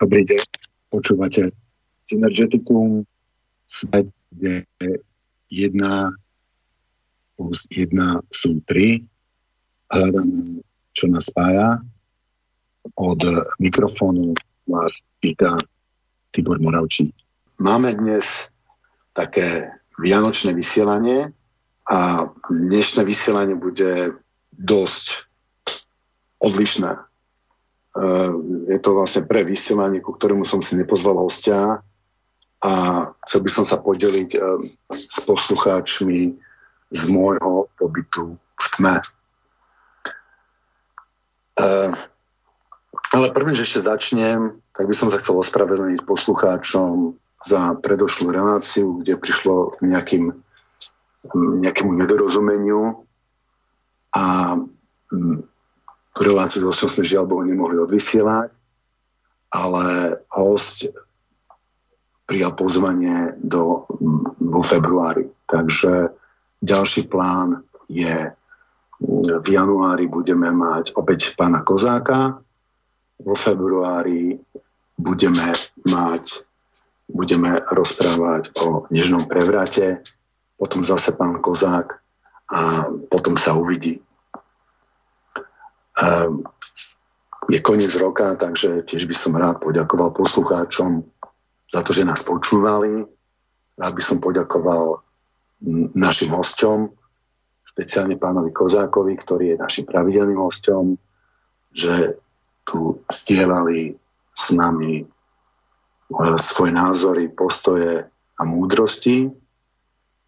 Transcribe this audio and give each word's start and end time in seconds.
Dobrý 0.00 0.24
deň, 0.24 0.40
počúvate 0.88 1.52
Synergeticum, 2.00 3.04
svet, 3.68 4.08
kde 4.32 4.64
jedna 5.52 6.16
plus 7.36 7.68
jedna 7.68 8.16
sú 8.32 8.64
tri. 8.64 9.04
Hľadáme, 9.92 10.64
čo 10.96 11.04
nás 11.12 11.28
spája. 11.28 11.84
Od 12.96 13.20
mikrofónu 13.60 14.32
vás 14.64 15.04
pýta 15.20 15.60
Tibor 16.32 16.56
Moravčí. 16.64 17.12
Máme 17.60 17.92
dnes 17.92 18.48
také 19.12 19.68
vianočné 20.00 20.56
vysielanie 20.56 21.28
a 21.84 22.24
dnešné 22.48 23.04
vysielanie 23.04 23.52
bude 23.52 24.16
dosť 24.56 25.28
odlišné 26.40 27.09
je 28.70 28.78
to 28.78 28.90
vlastne 28.94 29.26
pre 29.26 29.42
vysielanie, 29.42 29.98
ku 29.98 30.14
ktorému 30.14 30.46
som 30.46 30.62
si 30.62 30.78
nepozval 30.78 31.18
hostia 31.18 31.82
a 32.60 32.72
chcel 33.26 33.40
by 33.42 33.50
som 33.50 33.64
sa 33.66 33.80
podeliť 33.80 34.30
eh, 34.36 34.42
s 34.92 35.18
poslucháčmi 35.26 36.36
z 36.90 37.02
môjho 37.10 37.66
pobytu 37.80 38.36
v 38.36 38.66
tme. 38.76 38.94
Eh, 41.58 41.90
ale 43.10 43.34
prvne, 43.34 43.58
že 43.58 43.66
ešte 43.66 43.88
začnem, 43.90 44.60
tak 44.76 44.86
by 44.86 44.94
som 44.94 45.10
sa 45.10 45.18
chcel 45.18 45.42
ospravedlniť 45.42 46.06
poslucháčom 46.06 47.18
za 47.42 47.74
predošlú 47.80 48.30
reláciu, 48.30 49.00
kde 49.02 49.18
prišlo 49.18 49.74
k 49.74 49.90
nejakým, 49.90 50.24
nejakému 51.34 51.90
nedorozumeniu 51.96 53.02
a 54.14 54.54
reláciu 56.18 56.70
so 56.74 56.90
sme 56.90 57.06
žiaľ 57.06 57.30
Bohu 57.30 57.44
nemohli 57.46 57.78
odvysielať, 57.78 58.50
ale 59.50 59.84
host 60.30 60.90
prijal 62.26 62.54
pozvanie 62.54 63.34
do, 63.42 63.86
vo 64.38 64.62
februári. 64.62 65.26
Takže 65.50 66.14
ďalší 66.62 67.10
plán 67.10 67.66
je 67.90 68.30
v 69.20 69.48
januári 69.48 70.06
budeme 70.06 70.52
mať 70.52 70.92
opäť 70.94 71.34
pána 71.34 71.64
Kozáka, 71.64 72.38
vo 73.20 73.34
februári 73.34 74.36
budeme 75.00 75.56
mať 75.88 76.44
budeme 77.10 77.58
rozprávať 77.66 78.54
o 78.62 78.86
nežnom 78.88 79.26
prevrate, 79.26 79.98
potom 80.54 80.86
zase 80.86 81.10
pán 81.18 81.42
Kozák 81.42 81.98
a 82.50 82.86
potom 83.10 83.34
sa 83.34 83.58
uvidí. 83.58 83.98
Ehm, 86.00 86.42
je 87.50 87.60
koniec 87.60 87.92
roka, 88.00 88.36
takže 88.36 88.86
tiež 88.88 89.04
by 89.04 89.16
som 89.16 89.36
rád 89.36 89.60
poďakoval 89.60 90.16
poslucháčom 90.16 91.04
za 91.68 91.80
to, 91.84 91.90
že 91.92 92.08
nás 92.08 92.24
počúvali. 92.24 93.04
Rád 93.76 93.92
by 93.96 94.02
som 94.04 94.18
poďakoval 94.20 95.00
našim 95.96 96.32
hosťom, 96.32 96.88
špeciálne 97.68 98.16
pánovi 98.16 98.50
Kozákovi, 98.52 99.12
ktorý 99.18 99.44
je 99.54 99.62
našim 99.62 99.84
pravidelným 99.84 100.40
hosťom, 100.40 100.96
že 101.70 102.16
tu 102.64 103.02
stielali 103.08 103.92
s 104.32 104.44
nami 104.56 105.04
e, 105.04 105.04
svoje 106.40 106.72
názory, 106.72 107.28
postoje 107.28 108.08
a 108.10 108.42
múdrosti. 108.42 109.28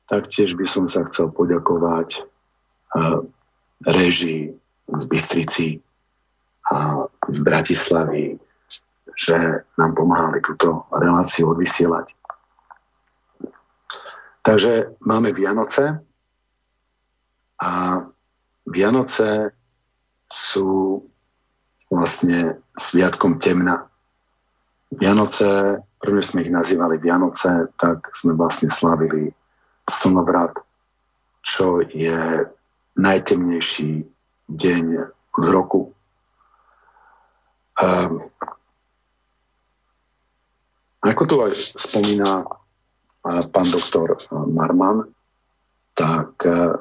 Taktiež 0.05 0.53
by 0.59 0.67
som 0.69 0.85
sa 0.85 1.07
chcel 1.09 1.33
poďakovať 1.33 2.09
e, 2.19 2.21
režii 3.89 4.62
z 4.99 5.05
Bystrici 5.07 5.69
a 6.73 7.09
z 7.29 7.39
Bratislavy, 7.41 8.39
že 9.17 9.67
nám 9.77 9.93
pomáhali 9.95 10.41
túto 10.41 10.87
reláciu 10.93 11.53
odvysielať. 11.53 12.17
Takže 14.43 14.99
máme 15.07 15.31
Vianoce 15.31 16.03
a 17.63 17.71
Vianoce 18.67 19.55
sú 20.27 21.03
vlastne 21.93 22.59
sviatkom 22.75 23.39
temna. 23.39 23.87
Vianoce, 24.91 25.79
prvne 26.01 26.25
sme 26.25 26.43
ich 26.43 26.51
nazývali 26.51 26.99
Vianoce, 26.99 27.71
tak 27.77 28.11
sme 28.17 28.35
vlastne 28.35 28.73
slavili 28.73 29.31
slnovrat, 29.87 30.57
čo 31.45 31.85
je 31.85 32.49
najtemnejší 32.97 34.12
deň 34.49 34.85
v 35.33 35.47
roku. 35.51 35.93
Um, 37.83 38.31
ako 41.03 41.23
tu 41.27 41.35
aj 41.43 41.53
spomína 41.75 42.47
pán 43.23 43.69
doktor 43.71 44.19
Marman, 44.31 45.07
tak 45.95 46.35
e, 46.43 46.75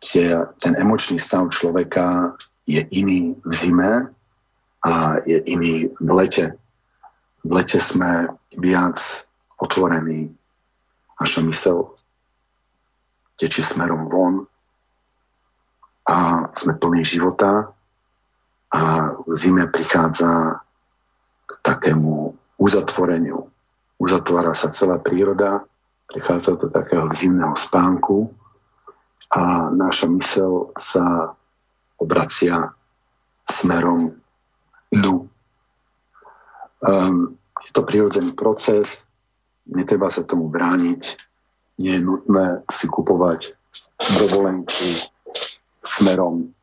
tie, 0.00 0.40
ten 0.60 0.72
emočný 0.76 1.20
stav 1.20 1.52
človeka 1.52 2.36
je 2.64 2.80
iný 2.90 3.36
v 3.44 3.52
zime 3.52 3.92
a 4.84 4.92
je 5.28 5.38
iný 5.44 5.92
v 6.00 6.10
lete. 6.16 6.46
V 7.44 7.50
lete 7.52 7.80
sme 7.80 8.32
viac 8.56 8.98
otvorení, 9.60 10.32
naša 11.20 11.40
mysel 11.44 11.92
tečie 13.36 13.66
smerom 13.66 14.08
von, 14.08 14.46
a 16.08 16.48
sme 16.54 16.74
plní 16.78 17.06
života 17.06 17.70
a 18.72 18.82
v 19.22 19.34
zime 19.36 19.68
prichádza 19.68 20.58
k 21.46 21.50
takému 21.62 22.34
uzatvoreniu. 22.58 23.46
Uzatvára 24.00 24.56
sa 24.56 24.74
celá 24.74 24.98
príroda, 24.98 25.62
prichádza 26.10 26.58
do 26.58 26.66
takého 26.72 27.06
zimného 27.14 27.54
spánku 27.54 28.32
a 29.30 29.70
naša 29.70 30.10
mysel 30.10 30.74
sa 30.74 31.36
obracia 32.00 32.74
smerom 33.46 34.10
dnu. 34.90 35.28
Um, 36.82 37.38
je 37.62 37.70
to 37.70 37.86
prirodzený 37.86 38.34
proces, 38.34 38.98
netreba 39.70 40.10
sa 40.10 40.26
tomu 40.26 40.50
brániť, 40.50 41.02
nie 41.78 41.94
je 41.94 42.02
nutné 42.02 42.66
si 42.66 42.90
kupovať 42.90 43.54
dovolenky 44.18 45.11
smerom 45.82 46.54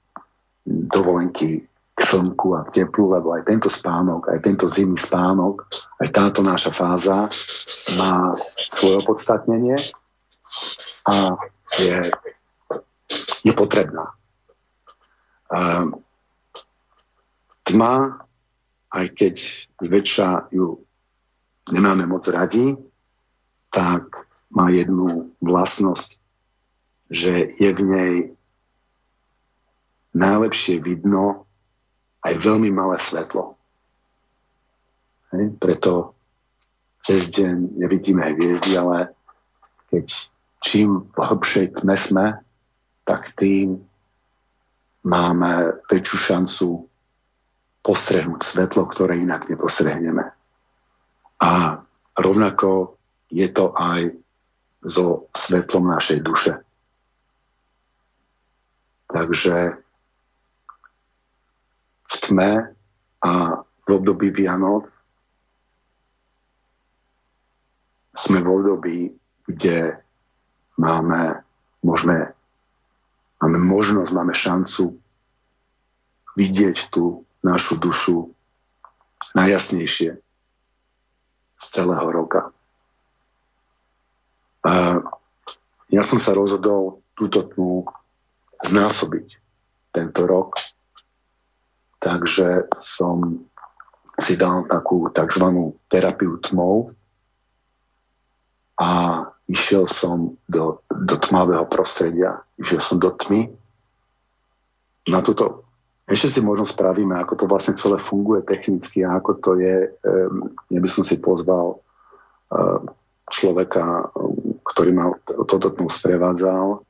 dovolenky 0.65 1.67
k 1.95 1.99
slnku 1.99 2.55
a 2.55 2.63
k 2.63 2.83
teplu, 2.83 3.11
lebo 3.11 3.35
aj 3.35 3.43
tento 3.43 3.67
spánok, 3.67 4.31
aj 4.31 4.39
tento 4.39 4.65
zimný 4.71 4.95
spánok, 4.95 5.67
aj 5.99 6.07
táto 6.15 6.39
naša 6.39 6.71
fáza 6.71 7.27
má 7.99 8.33
svoje 8.55 8.95
opodstatnenie 9.03 9.75
a 11.03 11.35
je, 11.75 12.07
je 13.43 13.53
potrebná. 13.53 14.15
Um, 15.51 15.99
tma, 17.67 18.23
aj 18.95 19.05
keď 19.11 19.35
zväčša 19.83 20.55
ju 20.55 20.79
nemáme 21.73 22.07
moc 22.07 22.23
radi, 22.31 22.79
tak 23.69 24.29
má 24.49 24.71
jednu 24.73 25.29
vlastnosť, 25.43 26.17
že 27.11 27.53
je 27.59 27.69
v 27.69 27.81
nej 27.85 28.13
najlepšie 30.19 30.83
vidno 30.83 31.47
aj 32.19 32.35
veľmi 32.35 32.69
malé 32.75 32.99
svetlo. 32.99 33.55
Hej? 35.31 35.55
Preto 35.55 36.13
cez 36.99 37.31
deň 37.31 37.79
nevidíme 37.79 38.27
hviezdy, 38.35 38.75
ale 38.75 39.15
keď 39.87 40.07
čím 40.59 41.07
v 41.07 41.17
hlbšej 41.17 41.79
tme 41.79 41.95
sme, 41.95 42.25
tak 43.07 43.31
tým 43.33 43.79
máme 45.07 45.79
väčšiu 45.87 46.17
šancu 46.19 46.67
postrehnúť 47.79 48.43
svetlo, 48.43 48.85
ktoré 48.91 49.15
inak 49.17 49.47
nepostrehneme. 49.47 50.35
A 51.39 51.51
rovnako 52.19 52.99
je 53.31 53.47
to 53.47 53.71
aj 53.71 54.11
so 54.83 55.31
svetlom 55.31 55.87
našej 55.87 56.19
duše. 56.19 56.53
Takže 59.09 59.79
v 62.29 62.37
tme 62.37 62.51
a 63.25 63.31
v 63.65 63.89
období 63.89 64.29
Vianoc 64.29 64.85
sme 68.13 68.37
v 68.37 68.47
období, 68.53 68.99
kde 69.49 69.97
máme, 70.77 71.41
môžeme, 71.81 72.29
máme 73.41 73.57
možnosť, 73.57 74.13
máme 74.13 74.37
šancu 74.37 74.93
vidieť 76.37 76.93
tú 76.93 77.25
našu 77.41 77.81
dušu 77.81 78.29
najjasnejšie 79.33 80.21
z 81.57 81.65
celého 81.65 82.07
roka. 82.13 82.53
A 84.69 85.01
ja 85.89 86.05
som 86.05 86.21
sa 86.21 86.37
rozhodol 86.37 87.01
túto 87.17 87.41
tmu 87.41 87.89
znásobiť 88.61 89.41
tento 89.89 90.29
rok 90.29 90.68
Takže 91.99 92.71
som 92.79 93.43
si 94.19 94.35
dal 94.35 94.67
takú 94.67 95.07
tzv. 95.11 95.75
terapiu 95.87 96.39
tmou 96.43 96.91
a 98.79 99.23
išiel 99.47 99.87
som 99.87 100.39
do, 100.47 100.83
do 100.87 101.15
tmavého 101.19 101.67
prostredia, 101.67 102.43
išiel 102.59 102.79
som 102.79 102.97
do 102.99 103.11
tmy. 103.11 103.51
Na 105.11 105.19
toto 105.23 105.67
ešte 106.09 106.39
si 106.39 106.41
možno 106.41 106.65
spravíme, 106.65 107.13
ako 107.13 107.33
to 107.37 107.45
vlastne 107.45 107.77
celé 107.77 108.01
funguje 108.01 108.41
technicky 108.41 109.05
a 109.05 109.21
ako 109.21 109.31
to 109.37 109.51
je. 109.61 109.93
Ja 110.73 110.79
by 110.81 110.89
som 110.89 111.05
si 111.05 111.21
pozval 111.21 111.77
človeka, 113.29 114.09
ktorý 114.65 114.89
ma 114.89 115.13
toto 115.25 115.69
tmu 115.69 115.85
sprevádzal, 115.85 116.81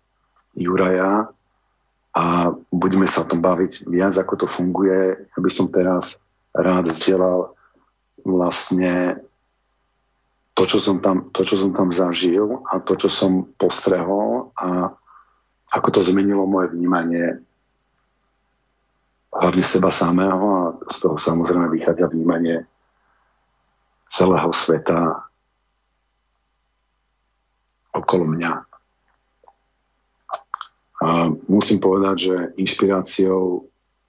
Juraja, 0.56 1.28
a 2.16 2.50
budeme 2.74 3.06
sa 3.06 3.22
o 3.22 3.30
tom 3.30 3.40
baviť 3.42 3.86
viac, 3.86 4.18
ako 4.18 4.46
to 4.46 4.48
funguje. 4.50 5.30
Ja 5.30 5.40
by 5.40 5.52
som 5.54 5.70
teraz 5.70 6.18
rád 6.52 6.90
zdieľal 6.90 7.54
vlastne 8.26 9.22
to, 10.58 10.68
čo 10.68 10.82
som 10.82 11.00
tam, 11.00 11.32
to, 11.32 11.46
čo 11.46 11.56
som 11.56 11.72
tam 11.72 11.94
zažil 11.94 12.66
a 12.68 12.82
to, 12.84 12.98
čo 13.00 13.08
som 13.08 13.48
postrehol 13.56 14.52
a 14.60 14.92
ako 15.70 15.88
to 15.94 16.02
zmenilo 16.02 16.50
moje 16.50 16.74
vnímanie 16.74 17.40
hlavne 19.30 19.64
seba 19.64 19.94
samého 19.94 20.46
a 20.50 20.62
z 20.90 20.98
toho 21.06 21.16
samozrejme 21.16 21.70
vychádza 21.70 22.10
vnímanie 22.10 22.66
celého 24.10 24.50
sveta 24.50 25.30
okolo 27.94 28.26
mňa. 28.26 28.69
A 31.00 31.32
musím 31.48 31.80
povedať, 31.80 32.16
že 32.20 32.36
inšpiráciou 32.60 33.64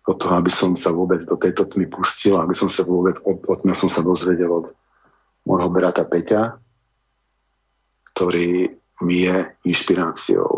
do 0.06 0.12
toho, 0.18 0.34
aby 0.34 0.50
som 0.50 0.74
sa 0.74 0.90
vôbec 0.90 1.22
do 1.22 1.38
tejto 1.38 1.70
tmy 1.70 1.86
pustil, 1.86 2.34
aby 2.34 2.56
som 2.56 2.66
sa 2.66 2.82
vôbec, 2.82 3.20
od, 3.22 3.46
od 3.46 3.58
som 3.76 3.86
sa 3.86 4.02
dozvedel 4.02 4.50
od 4.50 4.74
môjho 5.46 5.70
brata 5.70 6.02
Peťa, 6.02 6.58
ktorý 8.10 8.74
mi 9.06 9.24
je 9.24 9.36
inšpiráciou 9.70 10.50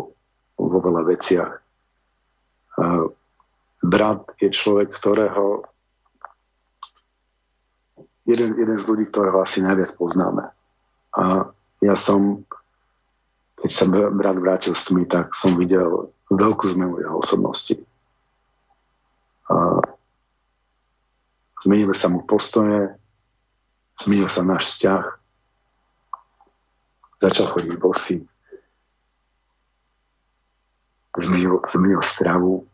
vo 0.56 0.78
veľa 0.80 1.02
veciach. 1.04 1.52
Brat 3.82 4.20
je 4.40 4.48
človek, 4.48 4.88
ktorého 4.94 5.66
jeden, 8.24 8.50
jeden 8.54 8.78
z 8.78 8.84
ľudí, 8.86 9.04
ktorého 9.10 9.42
asi 9.42 9.62
najviac 9.62 9.94
poznáme. 9.98 10.48
A 11.18 11.50
ja 11.82 11.94
som, 11.98 12.46
keď 13.58 13.70
sa 13.70 13.84
brat 13.90 14.38
vrátil 14.38 14.74
s 14.74 14.86
tmy, 14.88 15.04
tak 15.06 15.34
som 15.34 15.58
videl 15.58 16.14
veľkú 16.36 16.64
zmenu 16.76 17.00
jeho 17.00 17.16
osobnosti. 17.18 17.76
A 19.52 19.80
zmenili 21.62 21.94
sa 21.94 22.08
mu 22.08 22.24
postoje, 22.24 22.92
zmenil 24.00 24.28
sa 24.28 24.42
náš 24.42 24.76
vzťah, 24.76 25.04
začal 27.22 27.46
chodiť 27.52 27.74
bosy, 27.78 28.16
zmenil, 31.14 31.62
zmenil 31.68 32.00
stravu, 32.02 32.66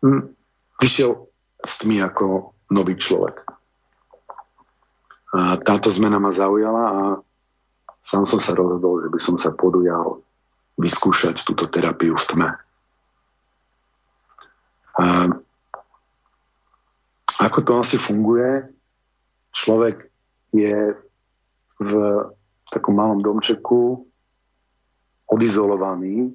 Hm, 0.00 0.32
vyšiel 0.80 1.28
s 1.60 1.84
tmy 1.84 2.00
ako 2.00 2.56
nový 2.72 2.96
človek. 2.96 3.44
A 5.36 5.60
táto 5.60 5.92
zmena 5.92 6.16
ma 6.16 6.32
zaujala 6.32 6.84
a 6.88 7.00
sám 8.00 8.24
som 8.24 8.40
sa 8.40 8.56
rozhodol, 8.56 9.04
že 9.04 9.08
by 9.12 9.20
som 9.20 9.36
sa 9.36 9.52
podujal 9.52 10.24
vyskúšať 10.80 11.44
túto 11.44 11.68
terapiu 11.68 12.16
v 12.16 12.24
tme. 12.24 12.48
A 14.96 15.06
ako 17.40 17.58
to 17.64 17.72
asi 17.80 17.96
funguje? 17.96 18.68
Človek 19.52 20.08
je 20.52 20.96
v 21.80 21.92
takom 22.68 22.94
malom 22.96 23.20
domčeku 23.24 24.04
odizolovaný 25.30 26.34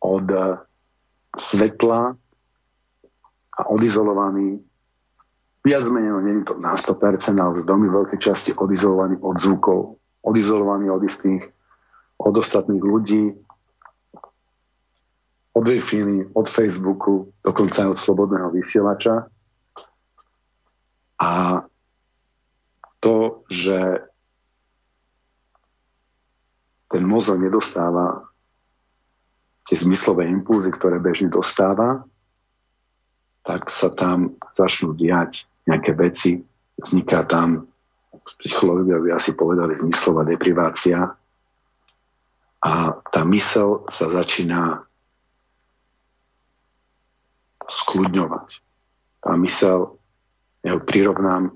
od 0.00 0.28
svetla 1.34 2.14
a 3.58 3.60
odizolovaný, 3.68 4.62
viac 5.66 5.84
menej, 5.90 6.14
no 6.14 6.22
nie 6.22 6.40
je 6.40 6.46
to 6.48 6.54
na 6.62 6.78
100%, 6.78 7.34
ale 7.36 7.60
v 7.60 7.66
domy 7.66 7.90
veľkej 7.90 8.18
časti 8.22 8.54
odizolovaný 8.54 9.18
od 9.20 9.36
zvukov, 9.36 9.98
odizolovaný 10.22 10.88
od 10.94 11.02
istých, 11.02 11.50
od 12.18 12.34
ostatných 12.34 12.82
ľudí, 12.82 13.24
od 15.58 15.64
wi 15.66 15.78
od 16.34 16.46
Facebooku, 16.46 17.34
dokonca 17.42 17.82
aj 17.82 17.88
od 17.94 17.98
slobodného 17.98 18.48
vysielača. 18.54 19.26
A 21.18 21.62
to, 23.02 23.42
že 23.50 24.06
ten 26.86 27.02
mozog 27.02 27.42
nedostáva 27.42 28.22
tie 29.66 29.76
zmyslové 29.76 30.30
impulzy, 30.30 30.70
ktoré 30.70 31.02
bežne 31.02 31.28
dostáva, 31.28 32.06
tak 33.42 33.66
sa 33.68 33.90
tam 33.90 34.38
začnú 34.54 34.94
diať 34.94 35.44
nejaké 35.66 35.92
veci, 35.92 36.40
vzniká 36.78 37.26
tam, 37.26 37.66
psychológovia 38.40 39.02
by 39.02 39.08
asi 39.12 39.34
povedali, 39.36 39.76
zmyslová 39.76 40.24
deprivácia 40.24 41.17
a 42.58 42.98
tá 43.14 43.22
mysel 43.30 43.86
sa 43.86 44.10
začína 44.10 44.82
skľudňovať. 47.68 48.48
Tá 49.22 49.32
mysel, 49.38 49.98
ja 50.64 50.74
ho 50.74 50.80
prirovnám, 50.82 51.54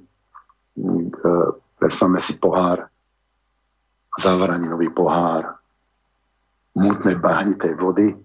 predstavme 1.78 2.22
si 2.22 2.38
pohár, 2.38 2.86
zavaraninový 4.20 4.92
pohár, 4.92 5.58
mútnej 6.76 7.16
bahnitej 7.16 7.74
vody 7.76 8.16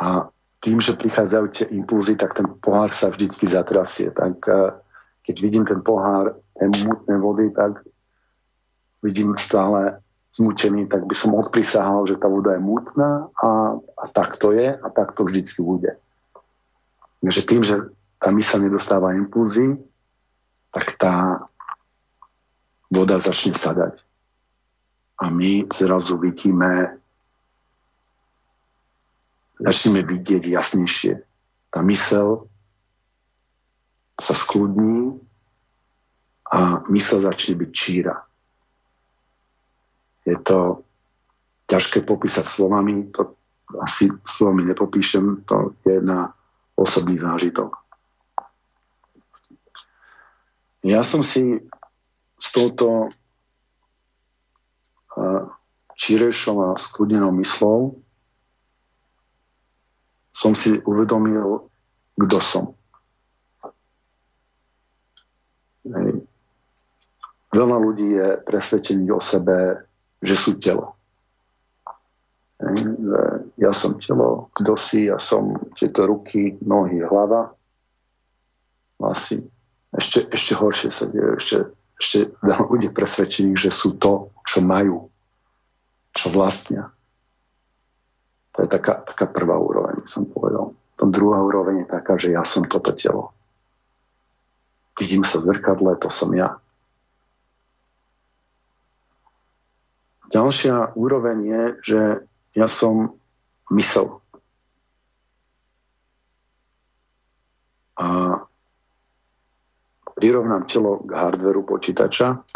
a 0.00 0.28
tým, 0.60 0.76
že 0.80 0.96
prichádzajú 0.96 1.46
tie 1.48 1.66
impulzy, 1.72 2.20
tak 2.20 2.36
ten 2.36 2.44
pohár 2.60 2.92
sa 2.92 3.08
vždycky 3.08 3.48
zatrasie. 3.48 4.12
Tak 4.12 4.36
eh, 4.48 4.76
keď 5.24 5.36
vidím 5.40 5.64
ten 5.64 5.80
pohár 5.80 6.36
tej 6.56 6.68
mutnej 6.84 7.18
vody, 7.20 7.46
tak 7.56 7.80
vidím 9.00 9.32
stále 9.40 10.04
zmučený, 10.34 10.86
tak 10.86 11.06
by 11.06 11.14
som 11.14 11.34
odprisahal, 11.34 12.06
že 12.06 12.16
tá 12.16 12.30
voda 12.30 12.54
je 12.54 12.62
mutná 12.62 13.26
a, 13.34 13.74
a 13.78 14.04
tak 14.14 14.38
to 14.38 14.54
je 14.54 14.70
a 14.78 14.88
tak 14.90 15.12
to 15.18 15.26
vždycky 15.26 15.62
bude. 15.62 15.98
Takže 17.20 17.42
tým, 17.42 17.62
že 17.66 17.76
tá 18.22 18.30
mysl 18.30 18.62
nedostáva 18.62 19.16
impulzy, 19.16 19.76
tak 20.70 20.94
tá 20.96 21.44
voda 22.88 23.18
začne 23.18 23.58
sadať. 23.58 24.06
A 25.20 25.28
my 25.28 25.68
zrazu 25.68 26.16
vidíme 26.16 27.00
začneme 29.60 30.00
vidieť 30.00 30.48
jasnejšie. 30.48 31.20
Tá 31.68 31.84
mysel 31.84 32.48
sa 34.16 34.32
skľudní 34.32 35.20
a 36.48 36.82
mysel 36.88 37.20
začne 37.20 37.60
byť 37.60 37.70
číra. 37.70 38.24
Je 40.30 40.38
to 40.46 40.86
ťažké 41.66 42.06
popísať 42.06 42.46
slovami, 42.46 43.10
to 43.10 43.34
asi 43.82 44.10
slovami 44.22 44.62
nepopíšem, 44.70 45.42
to 45.46 45.74
je 45.82 45.98
na 45.98 46.30
osobný 46.78 47.18
zážitok. 47.18 47.74
Ja 50.86 51.02
som 51.02 51.26
si 51.26 51.58
s 52.40 52.48
touto 52.54 53.10
čírejšou 55.98 56.72
a 56.72 56.80
skľudnenou 56.80 57.34
myslou 57.42 58.00
som 60.30 60.56
si 60.56 60.80
uvedomil, 60.86 61.68
kto 62.16 62.38
som. 62.40 62.64
Hej. 65.84 66.24
Veľa 67.50 67.76
ľudí 67.82 68.08
je 68.14 68.28
presvedčených 68.46 69.12
o 69.12 69.20
sebe, 69.20 69.89
že 70.20 70.36
sú 70.36 70.60
telo. 70.60 70.96
Ja 73.56 73.72
som 73.72 73.96
telo, 73.96 74.52
kto 74.52 74.76
si, 74.76 75.08
ja 75.08 75.16
som 75.16 75.56
tieto 75.72 76.04
ruky, 76.04 76.60
nohy, 76.60 77.00
hlava. 77.00 77.56
Asi 79.00 79.40
ešte, 79.96 80.28
ešte 80.30 80.52
horšie 80.54 80.90
sa 80.94 81.08
deje, 81.10 81.40
ešte, 81.40 81.56
ešte 81.98 82.18
veľa 82.44 82.68
ľudí 82.70 82.88
presvedčených, 82.94 83.58
že 83.58 83.70
sú 83.74 83.98
to, 83.98 84.30
čo 84.46 84.62
majú, 84.62 85.10
čo 86.14 86.30
vlastnia. 86.30 86.94
To 88.54 88.66
je 88.66 88.68
taká, 88.70 89.02
taká 89.02 89.26
prvá 89.26 89.58
úroveň, 89.58 90.04
som 90.06 90.28
povedal. 90.28 90.76
Tom 90.94 91.10
druhá 91.10 91.40
úroveň 91.42 91.82
je 91.82 91.88
taká, 91.88 92.20
že 92.20 92.36
ja 92.36 92.44
som 92.44 92.68
toto 92.68 92.92
telo. 92.92 93.32
Vidím 95.00 95.24
sa 95.24 95.40
v 95.40 95.56
zrkadle, 95.56 95.96
to 95.96 96.12
som 96.12 96.30
ja. 96.36 96.60
Ďalšia 100.30 100.94
úroveň 100.94 101.38
je, 101.42 101.62
že 101.82 102.00
ja 102.54 102.70
som 102.70 103.18
mysel. 103.74 104.22
A 107.98 108.38
prirovnám 110.14 110.70
telo 110.70 111.02
k 111.02 111.10
hardveru 111.18 111.66
počítača 111.66 112.46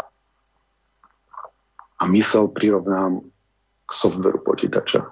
a 1.99 2.03
mysel 2.07 2.47
prirovnám 2.47 3.27
k 3.85 3.91
softveru 3.91 4.39
počítača. 4.39 5.11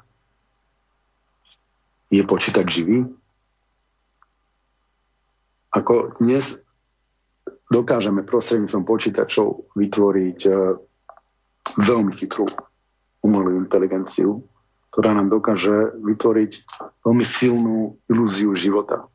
Je 2.13 2.23
počítač 2.23 2.67
živý? 2.79 3.09
Ako 5.73 6.15
dnes 6.21 6.61
dokážeme 7.73 8.21
prostredníctvom 8.21 8.85
počítačov 8.85 9.73
vytvoriť 9.73 10.39
e, 10.45 10.51
veľmi 11.79 12.11
chytrú 12.15 12.45
umelú 13.23 13.55
inteligenciu, 13.57 14.43
ktorá 14.93 15.15
nám 15.15 15.31
dokáže 15.31 15.95
vytvoriť 16.03 16.51
veľmi 17.01 17.25
silnú 17.25 17.97
ilúziu 18.11 18.53
života. 18.53 19.07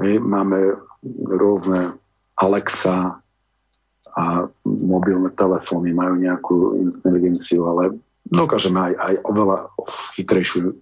Hej, 0.00 0.20
máme 0.22 0.76
rôzne 1.28 1.96
Alexa 2.36 3.20
a 4.16 4.24
mobilné 4.64 5.32
telefóny 5.36 5.92
majú 5.92 6.14
nejakú 6.16 6.56
inteligenciu, 6.80 7.68
ale 7.68 7.96
dokážeme 8.24 8.80
aj, 8.80 8.94
aj 8.96 9.14
oveľa 9.28 9.58
chytrejšiu 10.16 10.72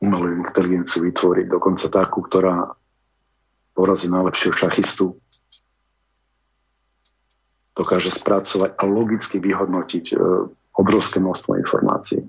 umelú 0.00 0.26
inteligenciu 0.40 1.04
vytvoriť, 1.04 1.46
dokonca 1.48 1.86
takú, 1.92 2.24
ktorá 2.24 2.72
porazí 3.76 4.08
najlepšieho 4.08 4.56
šachistu, 4.56 5.16
dokáže 7.80 8.12
spracovať 8.12 8.76
a 8.76 8.84
logicky 8.84 9.40
vyhodnotiť 9.40 10.12
e, 10.12 10.14
obrovské 10.76 11.16
množstvo 11.16 11.56
informácií. 11.56 12.20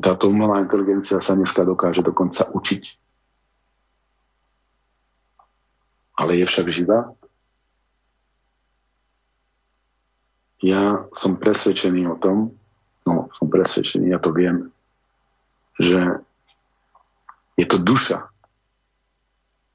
Táto 0.00 0.32
umelá 0.32 0.64
inteligencia 0.64 1.20
sa 1.20 1.36
dneska 1.36 1.62
dokáže 1.62 2.00
dokonca 2.00 2.48
učiť. 2.48 2.84
Ale 6.24 6.40
je 6.40 6.44
však 6.48 6.66
živá? 6.72 7.12
Ja 10.64 11.04
som 11.12 11.36
presvedčený 11.36 12.08
o 12.08 12.16
tom, 12.16 12.56
no 13.04 13.28
som 13.36 13.52
presvedčený, 13.52 14.16
ja 14.16 14.18
to 14.18 14.32
viem, 14.32 14.72
že 15.76 16.24
je 17.60 17.66
to 17.68 17.76
duša, 17.76 18.32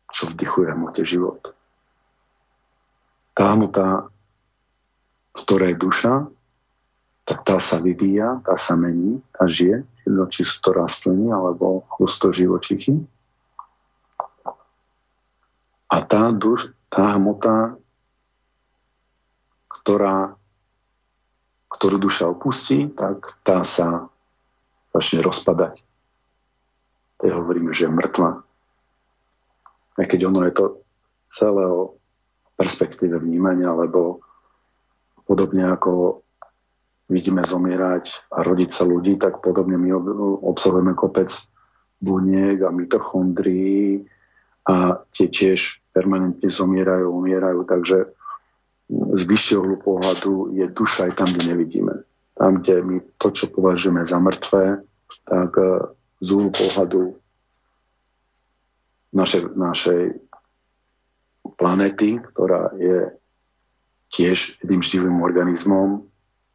čo 0.10 0.26
vdychuje 0.34 0.74
hmote 0.74 1.06
život. 1.06 1.54
Tá 3.40 3.56
v 5.32 5.40
ktorej 5.48 5.80
duša, 5.80 6.28
tak 7.24 7.48
tá 7.48 7.56
sa 7.64 7.80
vyvíja, 7.80 8.44
tá 8.44 8.60
sa 8.60 8.76
mení, 8.76 9.24
tá 9.32 9.48
žije, 9.48 9.88
jedno 10.04 10.28
či 10.28 10.44
sú 10.44 10.60
to 10.60 10.76
rastliny 10.76 11.32
alebo 11.32 11.88
chusto 11.88 12.36
živočichy. 12.36 13.00
A 15.88 15.98
tá, 16.04 16.36
duš, 16.36 16.76
tá 16.92 17.16
hmota, 17.16 17.80
ktorá, 19.72 20.36
ktorú 21.72 21.96
duša 21.96 22.36
opustí, 22.36 22.92
tak 22.92 23.40
tá 23.48 23.64
sa 23.64 24.12
začne 24.92 25.24
rozpadať. 25.24 25.80
Tej 27.24 27.32
hovoríme, 27.40 27.72
že 27.72 27.88
je 27.88 27.96
mŕtva. 27.96 28.44
Aj 29.96 30.06
keď 30.12 30.28
ono 30.28 30.44
je 30.44 30.54
to 30.60 30.66
celé 31.32 31.66
perspektíve 32.60 33.16
vnímania, 33.16 33.72
lebo 33.72 34.20
podobne 35.24 35.64
ako 35.72 36.20
vidíme 37.08 37.42
zomierať 37.48 38.28
a 38.36 38.44
rodiť 38.44 38.70
sa 38.70 38.84
ľudí, 38.84 39.16
tak 39.16 39.40
podobne 39.40 39.80
my 39.80 39.96
obsahujeme 40.44 40.92
kopec 40.94 41.32
buniek 42.04 42.60
a 42.68 42.70
mitochondrií 42.70 44.04
a 44.68 45.00
tie 45.16 45.28
tiež 45.32 45.80
permanentne 45.96 46.52
zomierajú, 46.52 47.08
umierajú, 47.10 47.64
takže 47.64 48.12
z 48.90 49.24
vyššieho 49.26 49.80
pohľadu 49.82 50.54
je 50.54 50.66
duša 50.70 51.10
aj 51.10 51.14
tam, 51.18 51.30
kde 51.32 51.54
nevidíme. 51.54 51.96
Tam, 52.38 52.62
kde 52.62 52.76
my 52.86 52.96
to, 53.18 53.28
čo 53.34 53.52
považujeme 53.52 54.06
za 54.06 54.18
mŕtve, 54.18 54.82
tak 55.26 55.52
e, 55.58 55.94
z 56.22 56.28
úhlu 56.34 56.50
pohľadu 56.54 57.18
našej, 59.14 59.42
našej 59.58 60.02
planety, 61.60 62.24
ktorá 62.24 62.72
je 62.80 63.12
tiež 64.16 64.64
jedným 64.64 64.82
živým 64.82 65.20
organizmom, 65.20 66.08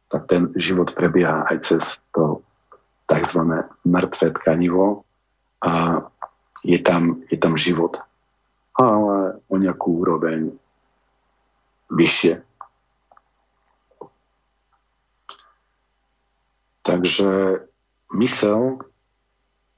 tak 0.09 0.25
ten 0.25 0.49
život 0.57 0.91
prebieha 0.97 1.45
aj 1.45 1.57
cez 1.61 1.83
to 2.11 2.41
tzv. 3.05 3.41
mŕtve 3.85 4.33
tkanivo 4.33 5.05
a 5.61 6.03
je 6.65 6.81
tam, 6.81 7.21
je 7.29 7.37
tam 7.37 7.53
život. 7.53 8.01
Ale 8.75 9.39
o 9.47 9.55
nejakú 9.55 10.03
úroveň 10.03 10.51
vyššie. 11.93 12.41
Takže 16.85 17.65
mysel 18.17 18.81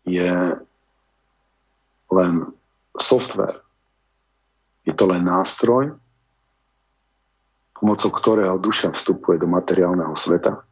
je 0.08 0.60
len 2.12 2.34
software. 3.00 3.67
Je 4.88 4.96
to 4.96 5.04
len 5.12 5.28
nástroj, 5.28 6.00
pomocou 7.76 8.10
ktorého 8.10 8.56
duša 8.56 8.96
vstupuje 8.96 9.36
do 9.36 9.52
materiálneho 9.52 10.16
sveta, 10.16 10.64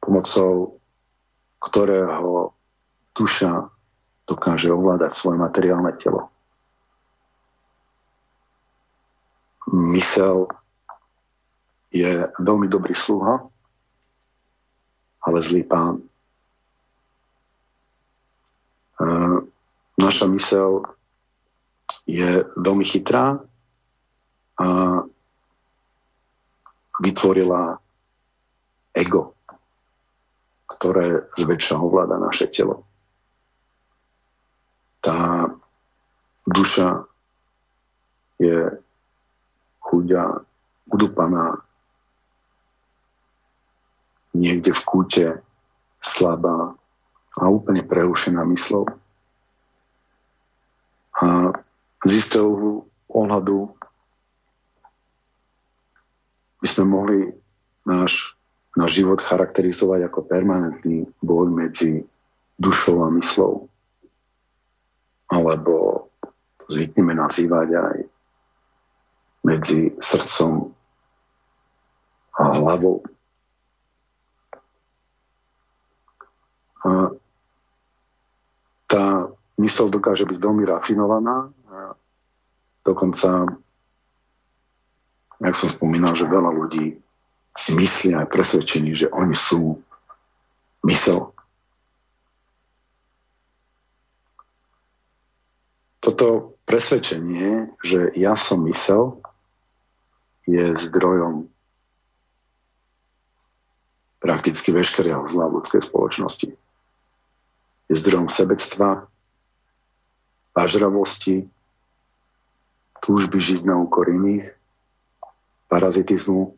pomocou 0.00 0.80
ktorého 1.60 2.56
duša 3.12 3.68
dokáže 4.24 4.72
ovládať 4.72 5.12
svoje 5.12 5.36
materiálne 5.36 5.92
telo. 6.00 6.32
Mysel 9.70 10.48
je 11.92 12.26
veľmi 12.40 12.66
dobrý 12.66 12.96
sluha, 12.96 13.44
ale 15.22 15.38
zlý 15.44 15.62
pán. 15.68 16.00
Naša 20.00 20.26
mysel 20.32 20.82
je 22.06 22.44
veľmi 22.58 22.84
chytrá 22.84 23.38
a 24.58 24.66
vytvorila 27.02 27.78
ego, 28.94 29.34
ktoré 30.66 31.26
zväčša 31.34 31.78
ovláda 31.78 32.18
naše 32.20 32.50
telo. 32.50 32.84
Tá 35.02 35.50
duša 36.46 37.06
je 38.38 38.78
chuďa, 39.82 40.46
udupaná, 40.90 41.62
niekde 44.34 44.74
v 44.74 44.82
kúte, 44.86 45.26
slabá 46.02 46.74
a 47.38 47.42
úplne 47.48 47.82
prerušená 47.86 48.42
myslou. 48.50 48.86
A 51.22 51.54
z 52.02 52.10
istého 52.18 52.82
ohľadu 53.10 53.70
by 56.62 56.68
sme 56.70 56.84
mohli 56.86 57.18
náš, 57.86 58.38
náš 58.78 58.90
život 59.02 59.18
charakterizovať 59.18 60.10
ako 60.10 60.26
permanentný 60.26 61.06
boj 61.22 61.50
medzi 61.50 62.06
dušou 62.58 63.02
a 63.02 63.08
myslou. 63.18 63.66
Alebo 65.30 66.06
to 66.62 66.64
zvykneme 66.70 67.18
nazývať 67.18 67.68
aj 67.74 67.96
medzi 69.42 69.90
srdcom 69.98 70.70
a 72.38 72.42
hlavou. 72.62 73.02
A 76.82 77.14
tá 78.86 79.30
mysel 79.58 79.86
dokáže 79.90 80.26
byť 80.26 80.38
veľmi 80.38 80.64
rafinovaná, 80.66 81.50
dokonca 82.84 83.46
jak 85.42 85.56
som 85.58 85.68
spomínal, 85.68 86.14
že 86.14 86.30
veľa 86.30 86.50
ľudí 86.54 87.02
si 87.52 87.70
myslia 87.74 88.22
aj 88.24 88.30
presvedčení, 88.30 88.94
že 88.94 89.10
oni 89.10 89.34
sú 89.34 89.82
mysel. 90.86 91.34
Toto 96.02 96.56
presvedčenie, 96.64 97.74
že 97.82 98.14
ja 98.14 98.38
som 98.38 98.64
mysel, 98.66 99.18
je 100.42 100.74
zdrojom 100.74 101.46
prakticky 104.18 104.74
veškerého 104.74 105.22
zla 105.30 105.46
ľudskej 105.46 105.82
spoločnosti. 105.82 106.50
Je 107.86 107.94
zdrojom 107.94 108.26
sebectva, 108.26 109.06
pažravosti, 110.54 111.46
túžby 113.02 113.42
žiť 113.42 113.66
na 113.66 113.82
úkor 113.82 114.06
iných, 114.06 114.46
parazitizmu, 115.66 116.54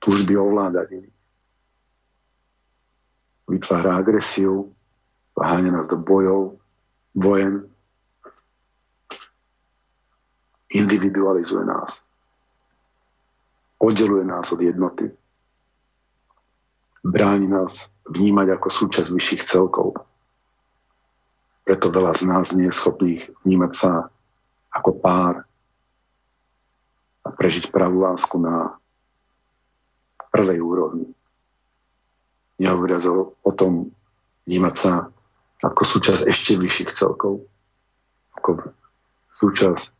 tužby 0.00 0.40
ovládať 0.40 0.88
iných. 1.04 1.18
Vytvára 3.46 4.00
agresiu, 4.00 4.72
váhania 5.36 5.70
nás 5.70 5.86
do 5.86 6.00
bojov, 6.00 6.58
vojen, 7.12 7.68
individualizuje 10.72 11.62
nás. 11.62 12.02
Oddeluje 13.76 14.24
nás 14.24 14.48
od 14.50 14.60
jednoty. 14.64 15.12
Bráni 17.04 17.46
nás 17.46 17.92
vnímať 18.08 18.58
ako 18.58 18.68
súčasť 18.72 19.12
vyšších 19.12 19.42
celkov. 19.46 19.94
Preto 21.62 21.92
veľa 21.92 22.16
z 22.16 22.22
nás 22.26 22.50
nie 22.56 22.66
je 22.66 22.74
schopných 22.74 23.30
vnímať 23.46 23.72
sa 23.76 23.92
ako 24.76 24.90
pár 25.00 25.48
a 27.24 27.28
prežiť 27.32 27.72
pravú 27.72 28.04
lásku 28.04 28.36
na 28.36 28.76
prvej 30.28 30.60
úrovni. 30.60 31.08
Nehovoriac 32.60 33.04
o, 33.08 33.32
o 33.40 33.50
tom 33.56 33.88
vnímať 34.44 34.74
sa 34.76 34.92
ako 35.64 35.82
súčasť 35.82 36.28
ešte 36.28 36.60
vyšších 36.60 36.92
celkov, 36.92 37.48
ako 38.36 38.76
súčasť 39.32 39.96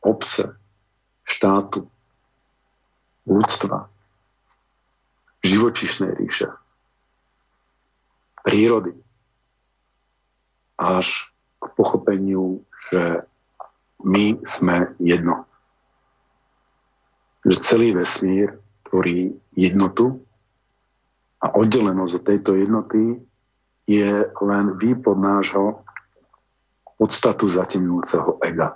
obce, 0.00 0.56
štátu, 1.26 1.84
ľudstva, 3.28 3.90
živočišnej 5.44 6.14
ríše, 6.14 6.48
prírody, 8.46 8.94
až 10.78 11.35
k 11.60 11.64
pochopeniu, 11.74 12.62
že 12.90 13.24
my 14.04 14.38
sme 14.44 14.92
jedno. 15.00 15.48
Že 17.46 17.56
celý 17.64 17.88
vesmír 17.96 18.58
tvorí 18.84 19.34
jednotu 19.56 20.20
a 21.40 21.52
oddelenosť 21.56 22.12
od 22.20 22.24
tejto 22.26 22.50
jednoty 22.58 23.18
je 23.86 24.10
len 24.26 24.64
výpod 24.76 25.14
nášho 25.14 25.86
podstatu 26.98 27.46
zatemňujúceho 27.46 28.40
ega. 28.42 28.74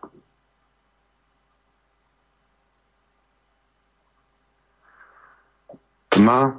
Tma 6.10 6.58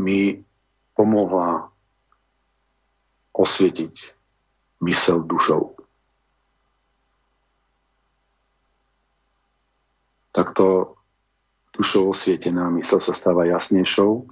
mi 0.00 0.42
pomohla 0.96 1.73
osvietiť 3.34 3.94
mysel 4.86 5.26
dušou. 5.26 5.74
Takto 10.34 10.98
dušou 11.74 12.10
osvietená 12.14 12.70
mysel 12.74 13.02
sa 13.02 13.14
stáva 13.14 13.46
jasnejšou, 13.46 14.26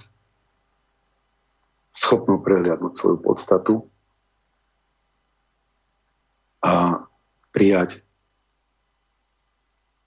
schopnou 1.91 2.39
prehliadnúť 2.39 2.93
svoju 2.95 3.17
podstatu 3.19 3.73
a 6.63 7.03
prijať 7.51 8.03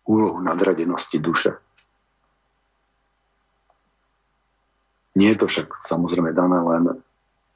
úlohu 0.09 0.40
nadradenosti 0.40 1.20
duše. 1.20 1.56
Nie 5.16 5.32
je 5.32 5.40
to 5.40 5.46
však 5.48 5.68
samozrejme 5.88 6.32
dané 6.37 6.61
len, 6.61 6.85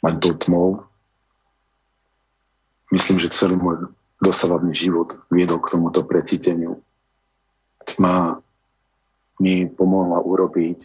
len 0.00 0.14
tou 0.20 0.32
tmou. 0.32 0.89
Myslím, 2.90 3.22
že 3.22 3.30
celý 3.30 3.54
môj 3.54 3.90
dosavadný 4.18 4.74
život 4.74 5.16
viedol 5.32 5.62
k 5.62 5.78
tomuto 5.78 6.02
precíteniu. 6.04 6.82
Tma 7.86 8.42
mi 9.40 9.64
pomohla 9.64 10.20
urobiť 10.20 10.84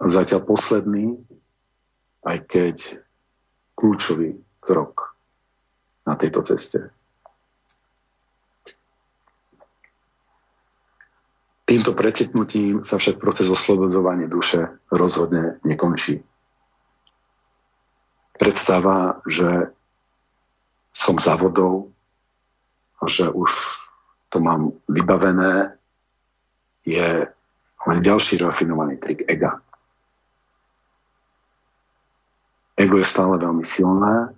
zatiaľ 0.00 0.40
posledný, 0.46 1.20
aj 2.24 2.38
keď 2.48 2.76
kľúčový 3.76 4.38
krok 4.62 5.18
na 6.06 6.14
tejto 6.16 6.42
ceste. 6.46 6.90
Týmto 11.66 11.96
precitnutím 11.96 12.84
sa 12.84 13.00
však 13.00 13.16
proces 13.16 13.48
oslobodzovania 13.48 14.28
duše 14.28 14.76
rozhodne 14.92 15.56
nekončí. 15.64 16.20
Predstava, 18.36 19.22
že 19.24 19.72
som 20.92 21.16
za 21.16 21.36
vodou 21.36 21.92
že 23.06 23.30
už 23.30 23.50
to 24.30 24.38
mám 24.40 24.72
vybavené, 24.88 25.74
je 26.86 27.26
len 27.86 27.98
ďalší 28.02 28.38
rafinovaný 28.38 28.96
trik 28.96 29.26
ega. 29.26 29.58
Ego 32.78 32.98
je 32.98 33.06
stále 33.06 33.38
veľmi 33.38 33.62
silné, 33.66 34.32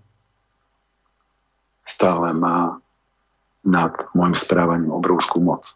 stále 1.85 2.33
má 2.33 2.81
nad 3.65 3.93
môjim 4.13 4.37
správaním 4.37 4.93
obrovskú 4.93 5.41
moc. 5.41 5.73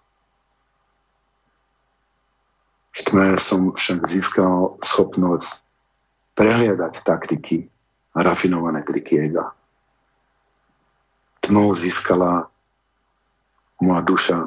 V 2.93 3.01
tme 3.07 3.38
som 3.38 3.73
však 3.73 4.05
získal 4.11 4.77
schopnosť 4.83 5.62
prehliadať 6.35 7.07
taktiky 7.07 7.71
a 8.19 8.27
rafinované 8.27 8.83
triky 8.83 9.31
ega. 9.31 9.55
Tmou 11.48 11.72
získala 11.72 12.44
moja 13.80 14.02
duša. 14.04 14.38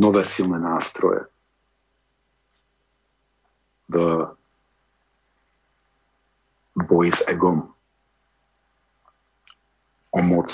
Nové 0.00 0.24
silné 0.24 0.56
nástroje. 0.56 1.28
V 3.92 3.96
boji 6.72 7.12
s 7.12 7.20
egom. 7.28 7.68
O 10.16 10.20
moc 10.24 10.48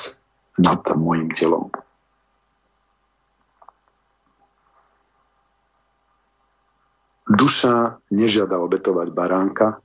nad 0.59 0.83
môjim 0.98 1.31
telom. 1.31 1.70
Duša 7.31 8.03
nežiada 8.11 8.59
obetovať 8.59 9.14
baránka 9.14 9.79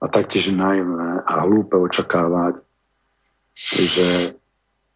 a 0.00 0.06
taktiež 0.08 0.56
naivné 0.56 1.20
a 1.20 1.44
hlúpe 1.44 1.76
očakávať, 1.76 2.64
že 3.58 4.38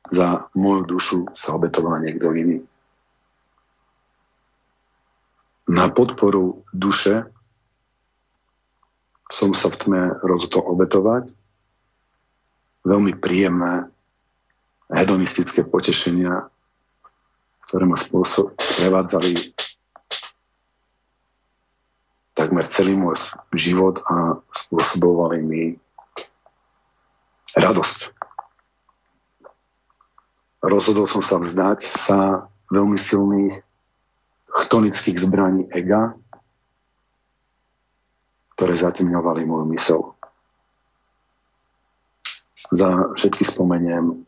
za 0.07 0.47
moju 0.55 0.83
dušu 0.87 1.19
sa 1.35 1.59
obetoval 1.59 1.99
niekto 1.99 2.31
iný. 2.31 2.63
Na 5.67 5.91
podporu 5.91 6.63
duše 6.71 7.27
som 9.27 9.51
sa 9.51 9.67
v 9.73 9.77
tme 9.83 10.03
rozhodol 10.23 10.79
obetovať. 10.79 11.35
Veľmi 12.87 13.19
príjemné 13.19 13.91
hedonistické 14.93 15.67
potešenia, 15.67 16.47
ktoré 17.67 17.89
ma 17.89 17.99
spôsob, 17.99 18.53
prevádzali 18.59 19.33
takmer 22.37 22.67
celý 22.69 22.95
môj 22.99 23.17
život 23.55 24.03
a 24.07 24.39
spôsobovali 24.53 25.39
mi 25.41 25.63
radosť. 27.57 28.22
Rozhodol 30.63 31.11
som 31.11 31.27
sa 31.27 31.43
vzdať 31.43 31.83
sa 31.83 32.47
veľmi 32.71 32.95
silných 32.95 33.59
chtonických 34.47 35.19
zbraní 35.19 35.67
ega, 35.75 36.15
ktoré 38.55 38.79
zatemňovali 38.79 39.43
môj 39.43 39.65
mysel. 39.75 40.01
Za 42.71 43.11
všetky 43.19 43.43
spomeniem 43.43 44.23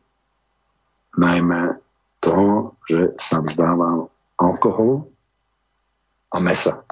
najmä 1.14 1.78
toho, 2.18 2.74
že 2.90 3.14
sa 3.14 3.38
vzdávam 3.38 4.10
alkoholu 4.34 5.06
a 6.34 6.42
mesa. 6.42 6.82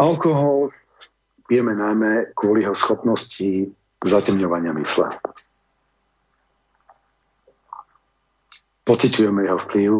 Alkohol 0.00 0.72
pijeme 1.48 1.72
najmä 1.72 2.36
kvôli 2.36 2.62
jeho 2.62 2.76
schopnosti 2.76 3.72
zatemňovania 4.04 4.76
mysle. 4.76 5.08
Pociťujeme 8.84 9.48
jeho 9.48 9.58
vplyv 9.58 9.92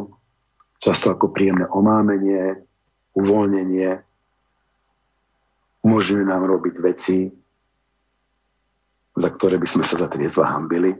často 0.78 1.10
ako 1.10 1.34
príjemné 1.34 1.66
omámenie, 1.72 2.62
uvoľnenie, 3.18 3.90
umožňuje 5.82 6.24
nám 6.24 6.46
robiť 6.46 6.74
veci, 6.78 7.26
za 9.18 9.28
ktoré 9.34 9.58
by 9.58 9.66
sme 9.66 9.84
sa 9.84 9.98
za 9.98 10.06
triezva 10.06 10.46
hambili. 10.54 10.94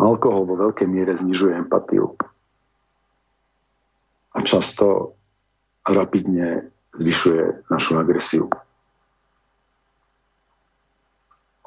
Alkohol 0.00 0.48
vo 0.48 0.56
veľkej 0.56 0.88
miere 0.88 1.14
znižuje 1.14 1.54
empatiu. 1.54 2.16
A 4.34 4.38
často 4.42 5.14
rapidne 5.84 6.72
zvyšuje 6.94 7.70
našu 7.70 7.98
agresiu. 7.98 8.50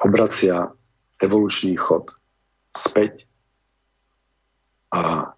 Obracia 0.04 0.68
evolučný 1.22 1.76
chod 1.80 2.12
späť 2.76 3.24
a 4.92 5.32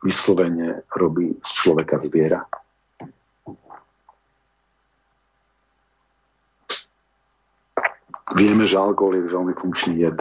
vyslovene 0.00 0.82
robí 0.96 1.36
z 1.44 1.50
človeka 1.52 2.00
zviera. 2.00 2.48
Vieme, 8.30 8.64
že 8.64 8.78
alkohol 8.78 9.20
je 9.20 9.34
veľmi 9.34 9.54
funkčný 9.58 10.00
jed. 10.00 10.18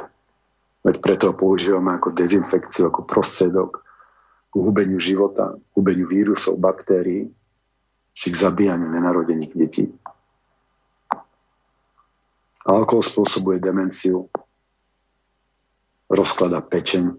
Veď 0.81 0.95
preto 0.99 1.23
ho 1.31 1.35
používame 1.37 1.93
ako 1.95 2.11
dezinfekciu, 2.11 2.89
ako 2.89 3.05
prostriedok 3.05 3.85
k 4.49 4.53
hubeniu 4.57 4.97
života, 4.97 5.55
hubeniu 5.77 6.09
vírusov, 6.09 6.57
baktérií, 6.57 7.29
či 8.19 8.35
k 8.35 8.35
zabíjaniu 8.35 8.91
nenarodených 8.91 9.55
detí. 9.55 9.87
Alkohol 12.67 12.99
spôsobuje 12.99 13.63
demenciu, 13.63 14.27
rozklada 16.11 16.59
pečeň, 16.59 17.15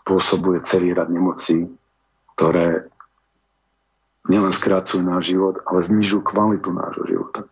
spôsobuje 0.00 0.64
celý 0.64 0.96
rad 0.96 1.12
nemocí, 1.12 1.68
ktoré 2.32 2.88
nielen 4.32 4.56
skrácujú 4.56 5.04
náš 5.04 5.36
život, 5.36 5.60
ale 5.68 5.84
znižujú 5.84 6.24
kvalitu 6.24 6.72
nášho 6.72 7.04
života. 7.04 7.44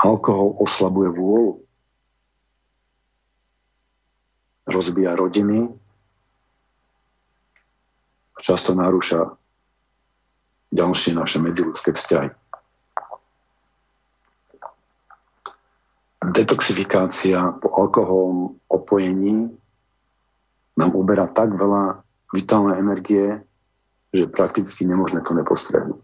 Alkohol 0.00 0.56
oslabuje 0.56 1.12
vôľu, 1.12 1.60
rozbíja 4.64 5.12
rodiny, 5.20 5.81
často 8.42 8.74
narúša 8.74 9.38
ďalšie 10.74 11.14
naše 11.14 11.38
medziludské 11.38 11.94
vzťahy. 11.94 12.34
Detoxifikácia 16.22 17.54
po 17.62 17.70
alkoholom 17.70 18.58
opojení 18.66 19.52
nám 20.74 20.90
uberá 20.96 21.28
tak 21.30 21.54
veľa 21.54 22.02
vitálnej 22.32 22.80
energie, 22.80 23.26
že 24.10 24.30
prakticky 24.30 24.88
nemôžeme 24.88 25.20
to 25.22 25.36
nepostrednúť. 25.36 26.02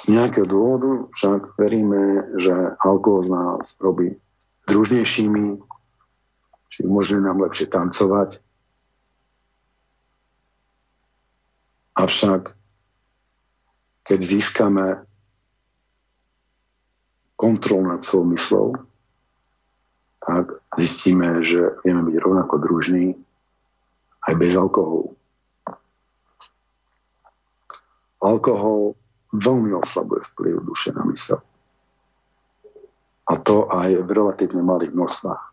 Z 0.00 0.04
nejakého 0.16 0.48
dôvodu 0.48 1.12
však 1.12 1.60
veríme, 1.60 2.32
že 2.40 2.54
alkohol 2.80 3.20
z 3.26 3.30
nás 3.36 3.64
robí 3.82 4.16
družnejšími, 4.64 5.60
či 6.70 6.78
umožňuje 6.86 7.22
nám 7.26 7.38
lepšie 7.42 7.66
tancovať. 7.68 8.40
Avšak 12.00 12.56
keď 14.08 14.18
získame 14.24 14.86
kontrolu 17.36 17.92
nad 17.92 18.00
svojou 18.00 18.26
myslou, 18.32 18.68
tak 20.24 20.60
zistíme, 20.80 21.44
že 21.44 21.76
vieme 21.84 22.04
byť 22.08 22.16
rovnako 22.20 22.54
družní 22.56 23.16
aj 24.24 24.34
bez 24.36 24.52
alkoholu. 24.56 25.16
Alkohol 28.20 28.96
veľmi 29.32 29.72
oslabuje 29.76 30.24
vplyv 30.32 30.54
duše 30.64 30.92
na 30.92 31.04
mysel. 31.08 31.40
A 33.28 33.38
to 33.40 33.68
aj 33.72 33.94
v 34.04 34.10
relatívne 34.10 34.60
malých 34.60 34.92
množstvách. 34.92 35.44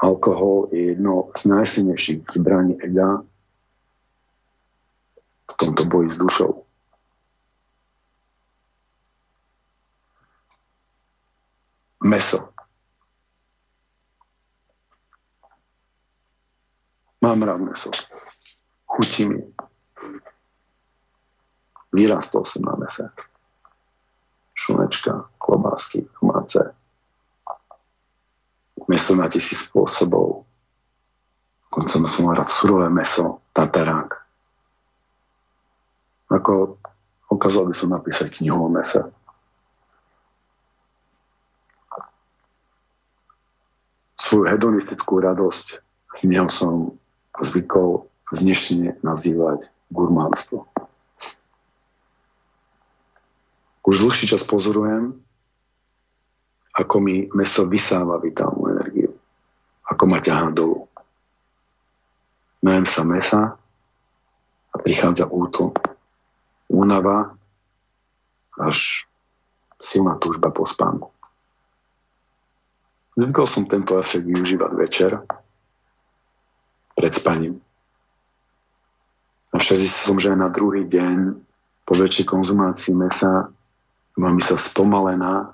Alkohol 0.00 0.72
je 0.72 0.96
jedno 0.96 1.32
z 1.36 1.42
najsilnejších 1.48 2.20
zbraní 2.28 2.76
ega 2.80 3.24
v 5.50 5.54
tomto 5.56 5.84
boji 5.84 6.10
s 6.10 6.16
dušou. 6.16 6.64
Meso. 12.04 12.48
Mám 17.20 17.42
rád 17.42 17.60
meso. 17.60 17.90
Chutí 18.86 19.28
mi. 19.28 19.54
Vyrastol 21.92 22.46
som 22.46 22.62
na 22.62 22.76
mese 22.80 23.10
šunečka, 24.60 25.28
klobásky, 25.38 26.08
domáce. 26.20 26.74
Meso 28.88 29.16
na 29.16 29.28
tisíc 29.32 29.70
spôsobov. 29.70 30.44
Koncom 31.70 32.04
som 32.04 32.34
rád 32.34 32.50
surové 32.50 32.90
meso, 32.90 33.40
tatarák. 33.54 34.19
Ako 36.30 36.78
okázal 37.30 37.66
by 37.66 37.74
som 37.74 37.90
napísať 37.90 38.30
knihu 38.38 38.66
o 38.66 38.70
mese. 38.70 39.02
Svoju 44.14 44.46
hedonistickú 44.46 45.18
radosť 45.18 45.66
z 46.14 46.22
neho 46.30 46.46
som 46.46 46.94
zvykol 47.38 48.06
znešne 48.30 48.98
nazývať 49.02 49.70
gurmánstvo. 49.90 50.70
Už 53.82 53.96
dlhší 54.06 54.30
čas 54.30 54.46
pozorujem, 54.46 55.18
ako 56.78 56.96
mi 57.02 57.26
meso 57.34 57.66
vysáva 57.66 58.22
vitálnu 58.22 58.70
energiu. 58.70 59.10
Ako 59.90 60.06
ma 60.06 60.22
ťahá 60.22 60.54
dolu. 60.54 60.86
Najem 62.62 62.86
sa 62.86 63.02
mesa 63.02 63.40
a 64.70 64.76
prichádza 64.78 65.26
úto. 65.26 65.74
Únava 66.70 67.34
až 68.54 69.04
silná 69.82 70.14
túžba 70.22 70.54
po 70.54 70.62
spánku. 70.62 71.10
Zvykol 73.18 73.46
som 73.50 73.66
tento 73.66 73.98
efekt 73.98 74.22
využívať 74.22 74.70
večer 74.78 75.18
pred 76.94 77.12
spaním. 77.12 77.58
Avšak 79.50 79.82
zistil 79.82 80.04
som, 80.14 80.18
že 80.22 80.30
aj 80.30 80.38
na 80.38 80.48
druhý 80.52 80.86
deň 80.86 81.34
po 81.82 81.98
väčšej 81.98 82.26
konzumácii 82.30 82.94
mesa 82.94 83.50
má 84.14 84.30
mysl 84.30 84.54
spomalená, 84.54 85.50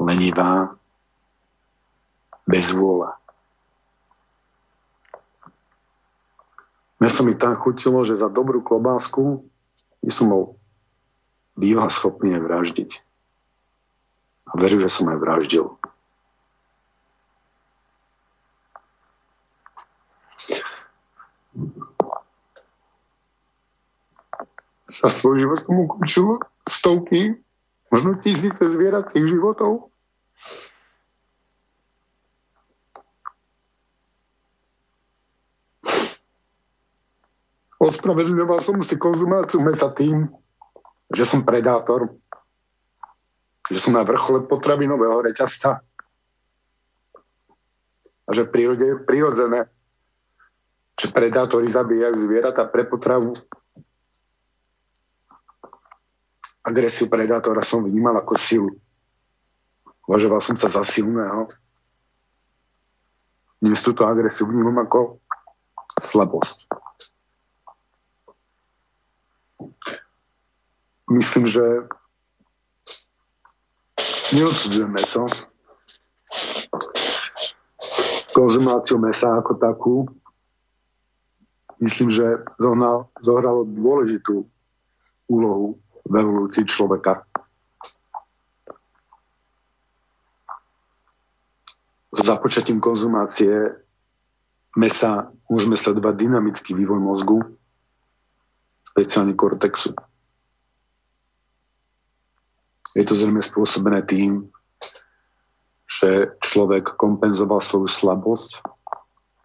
lenivá, 0.00 0.72
bez 2.48 2.72
vôľa. 2.72 3.12
Mne 6.98 7.10
sa 7.12 7.22
mi 7.22 7.36
tak 7.36 7.60
chutilo, 7.60 8.02
že 8.08 8.16
za 8.16 8.32
dobrú 8.32 8.64
klobásku 8.64 9.44
bol 10.02 10.58
býval 11.58 11.90
schopný 11.90 12.38
aj 12.38 12.42
vraždiť. 12.46 12.90
A 14.48 14.52
verím, 14.56 14.80
že 14.80 14.88
som 14.88 15.10
aj 15.10 15.18
vraždil. 15.18 15.66
Za 24.88 25.10
svoj 25.12 25.46
život 25.46 25.58
tomu 25.66 25.86
končilo 25.86 26.42
stovky, 26.66 27.38
možno 27.92 28.18
tisíce 28.18 28.58
zvieracích 28.58 29.26
životov. 29.28 29.92
Ospravedlňoval 37.88 38.60
som 38.60 38.76
si 38.84 39.00
konzumáciu 39.00 39.64
mesa 39.64 39.88
tým, 39.88 40.28
že 41.08 41.24
som 41.24 41.40
predátor, 41.40 42.12
že 43.72 43.80
som 43.80 43.96
na 43.96 44.04
vrchole 44.04 44.44
potravinového 44.44 45.24
reťazca 45.24 45.80
a 48.28 48.30
že 48.36 48.44
v 48.44 48.52
prírode 48.52 48.84
je 48.84 48.96
prirodzené, 49.08 49.72
že 51.00 51.08
predátori 51.08 51.64
zabíjajú 51.64 52.28
zvieratá 52.28 52.68
pre 52.68 52.84
potravu 52.84 53.32
agresiu 56.68 57.08
predátora 57.08 57.64
som 57.64 57.80
vnímal 57.80 58.20
ako 58.20 58.36
silu. 58.36 58.72
Uvažoval 60.04 60.44
som 60.44 60.56
sa 60.60 60.68
za 60.68 60.84
silného. 60.84 61.48
Dnes 63.64 63.80
túto 63.80 64.04
agresiu 64.04 64.44
vnímam 64.44 64.76
ako 64.76 65.16
slabosť. 66.04 66.67
Myslím, 71.08 71.48
že 71.48 71.64
neodsudzujem 74.36 74.90
meso. 74.92 75.24
Konzumáciu 78.36 79.00
mesa 79.00 79.40
ako 79.40 79.52
takú 79.56 79.94
myslím, 81.78 82.10
že 82.10 82.26
zohralo 83.22 83.66
dôležitú 83.66 84.46
úlohu 85.30 85.78
v 86.06 86.12
evolúcii 86.18 86.64
človeka. 86.66 87.22
S 92.08 92.24
započatím 92.24 92.80
konzumácie 92.80 93.78
mesa 94.74 95.28
môžeme 95.46 95.76
sledovať 95.76 96.14
dynamický 96.16 96.72
vývoj 96.72 97.00
mozgu, 97.00 97.38
speciálne 98.98 99.38
kortexu. 99.38 99.94
Je 102.98 103.06
to 103.06 103.14
zrejme 103.14 103.38
spôsobené 103.38 104.02
tým, 104.02 104.50
že 105.86 106.34
človek 106.42 106.98
kompenzoval 106.98 107.62
svoju 107.62 107.86
slabosť, 107.86 108.58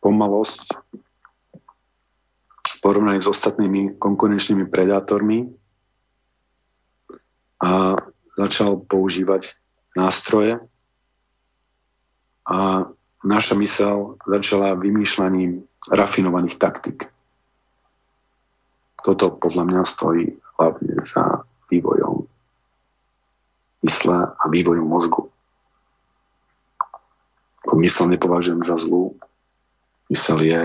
pomalosť 0.02 0.74
porovnaní 2.82 3.22
s 3.22 3.30
ostatnými 3.30 4.02
konkurenčnými 4.02 4.66
predátormi 4.74 5.54
a 7.62 7.94
začal 8.34 8.82
používať 8.90 9.54
nástroje 9.94 10.58
a 12.50 12.90
naša 13.22 13.54
mysel 13.62 14.18
začala 14.26 14.74
vymýšľaním 14.82 15.62
rafinovaných 15.94 16.58
taktik. 16.58 17.13
Toto 19.04 19.36
podľa 19.36 19.64
mňa 19.68 19.82
stojí 19.84 20.32
hlavne 20.56 21.04
za 21.04 21.44
vývojom 21.68 22.24
mysle 23.84 24.18
a 24.32 24.44
vývojom 24.48 24.88
mozgu. 24.88 25.28
Ako 27.68 27.74
mysel 27.84 28.08
nepovažujem 28.08 28.64
za 28.64 28.80
zlú. 28.80 29.12
Mysel 30.08 30.40
je 30.40 30.62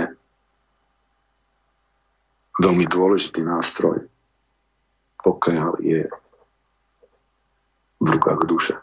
veľmi 2.63 2.87
dôležitý 2.87 3.43
nástroj, 3.43 4.07
pokiaľ 5.23 5.79
je 5.83 6.07
v 7.99 8.07
rukách 8.07 8.43
duše. 8.47 8.75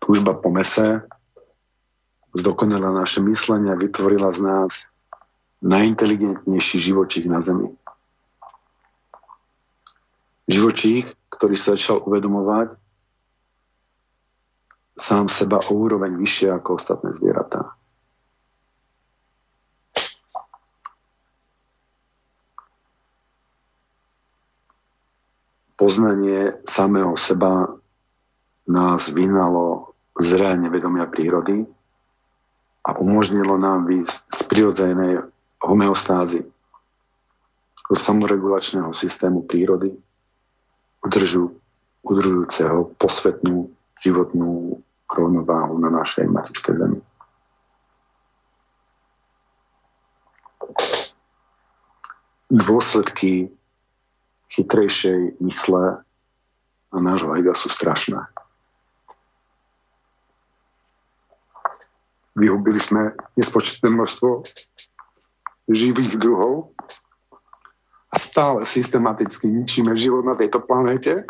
Túžba 0.00 0.36
po 0.36 0.52
mese 0.52 1.00
zdokonala 2.32 2.92
naše 2.92 3.20
myslenie 3.20 3.72
a 3.72 3.80
vytvorila 3.80 4.32
z 4.32 4.40
nás 4.40 4.72
najinteligentnejší 5.62 6.78
živočích 6.80 7.28
na 7.28 7.38
Zemi. 7.44 7.70
Živočích, 10.50 11.06
ktorý 11.30 11.54
sa 11.54 11.78
začal 11.78 12.02
uvedomovať 12.02 12.74
sám 14.98 15.30
seba 15.30 15.62
o 15.62 15.72
úroveň 15.72 16.18
vyššie 16.18 16.52
ako 16.52 16.76
ostatné 16.76 17.14
zvieratá. 17.16 17.74
Poznanie 25.78 26.62
samého 26.62 27.18
seba 27.18 27.66
nás 28.70 29.10
vynalo 29.10 29.90
z 30.14 30.38
vedomia 30.70 31.10
prírody 31.10 31.66
a 32.82 32.98
umožnilo 32.98 33.58
nám 33.58 33.86
výsť 33.86 34.26
z 34.34 34.40
prirodzenej 34.50 35.14
homeostázy 35.62 36.42
do 37.86 37.94
samoregulačného 37.94 38.90
systému 38.90 39.46
prírody 39.46 39.94
udržu, 41.02 41.54
udržujúceho 42.02 42.94
posvetnú 42.98 43.70
životnú 44.02 44.82
rovnováhu 45.06 45.78
na 45.78 45.92
našej 45.92 46.26
matičke 46.26 46.72
Zemi. 46.72 46.98
Dôsledky 52.52 53.48
chytrejšej 54.52 55.40
mysle 55.40 56.04
a 56.92 56.96
nášho 57.00 57.32
ega 57.36 57.56
sú 57.56 57.72
strašné. 57.72 58.20
Vyhubili 62.32 62.80
sme 62.80 63.12
nespočetné 63.36 63.92
množstvo 63.92 64.44
živých 65.68 66.16
druhov 66.16 66.72
a 68.12 68.16
stále 68.16 68.64
systematicky 68.68 69.48
ničíme 69.48 69.96
život 69.96 70.24
na 70.24 70.36
tejto 70.36 70.60
planéte. 70.64 71.24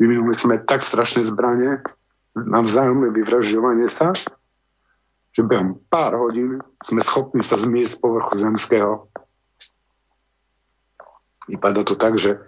Vyvinuli 0.00 0.34
sme 0.34 0.60
tak 0.64 0.82
strašné 0.82 1.24
zbranie 1.28 1.80
na 2.34 2.64
vzájomné 2.64 3.12
vyvražďovanie 3.12 3.88
sa, 3.92 4.16
že 5.32 5.44
behom 5.44 5.80
pár 5.88 6.16
hodín 6.16 6.60
sme 6.80 7.00
schopní 7.04 7.44
sa 7.44 7.56
zmiesť 7.60 7.92
z 7.96 8.00
povrchu 8.00 8.34
zemského. 8.40 8.92
Vypadá 11.48 11.84
to 11.84 11.96
tak, 11.96 12.16
že 12.16 12.40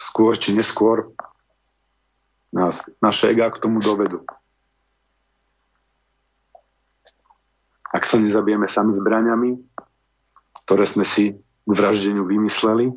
skôr 0.00 0.36
či 0.36 0.56
neskôr 0.56 1.12
nás 2.52 2.88
naše 3.04 3.32
ega 3.32 3.52
k 3.52 3.60
tomu 3.60 3.80
dovedú. 3.80 4.24
Ak 7.98 8.06
sa 8.06 8.22
nezabijeme 8.22 8.70
sami 8.70 8.94
zbraniami, 8.94 9.58
ktoré 10.62 10.86
sme 10.86 11.02
si 11.02 11.34
k 11.34 11.70
vraždeniu 11.74 12.22
vymysleli, 12.22 12.94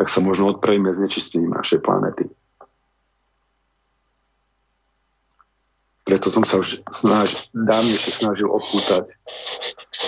tak 0.00 0.08
sa 0.08 0.24
možno 0.24 0.56
odpravíme 0.56 0.88
znečistením 0.88 1.52
našej 1.52 1.84
planety. 1.84 2.32
Preto 6.08 6.32
som 6.32 6.48
sa 6.48 6.64
už 6.64 6.80
snaž, 6.88 7.52
dávnejšie 7.52 8.24
snažil 8.24 8.48
odpútať 8.48 9.12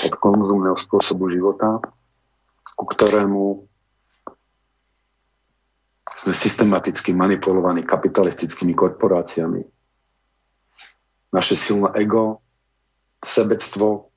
od 0.08 0.12
konzumného 0.16 0.80
spôsobu 0.80 1.28
života, 1.28 1.84
ku 2.72 2.88
ktorému 2.88 3.68
sme 6.16 6.32
systematicky 6.32 7.12
manipulovaní 7.12 7.84
kapitalistickými 7.84 8.72
korporáciami. 8.72 9.73
Naše 11.34 11.58
silné 11.58 11.90
ego, 11.98 12.38
sebectvo, 13.18 14.14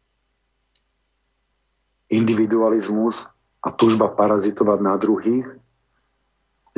individualizmus 2.14 3.26
a 3.66 3.74
tužba 3.74 4.14
parazitovať 4.14 4.80
na 4.86 4.94
druhých, 5.02 5.50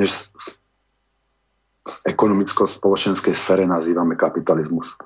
než 0.00 0.32
v 1.84 1.96
ekonomicko-spoločenskej 2.08 3.36
sfére 3.36 3.68
nazývame 3.68 4.16
kapitalizmus. 4.16 4.96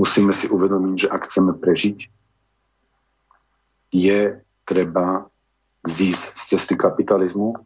Musíme 0.00 0.32
si 0.32 0.48
uvedomiť, 0.48 1.06
že 1.06 1.08
ak 1.12 1.28
chceme 1.28 1.52
prežiť, 1.52 1.98
je 3.92 4.40
treba 4.64 5.28
zísť 5.84 6.24
z 6.32 6.42
cesty 6.56 6.74
kapitalizmu, 6.80 7.60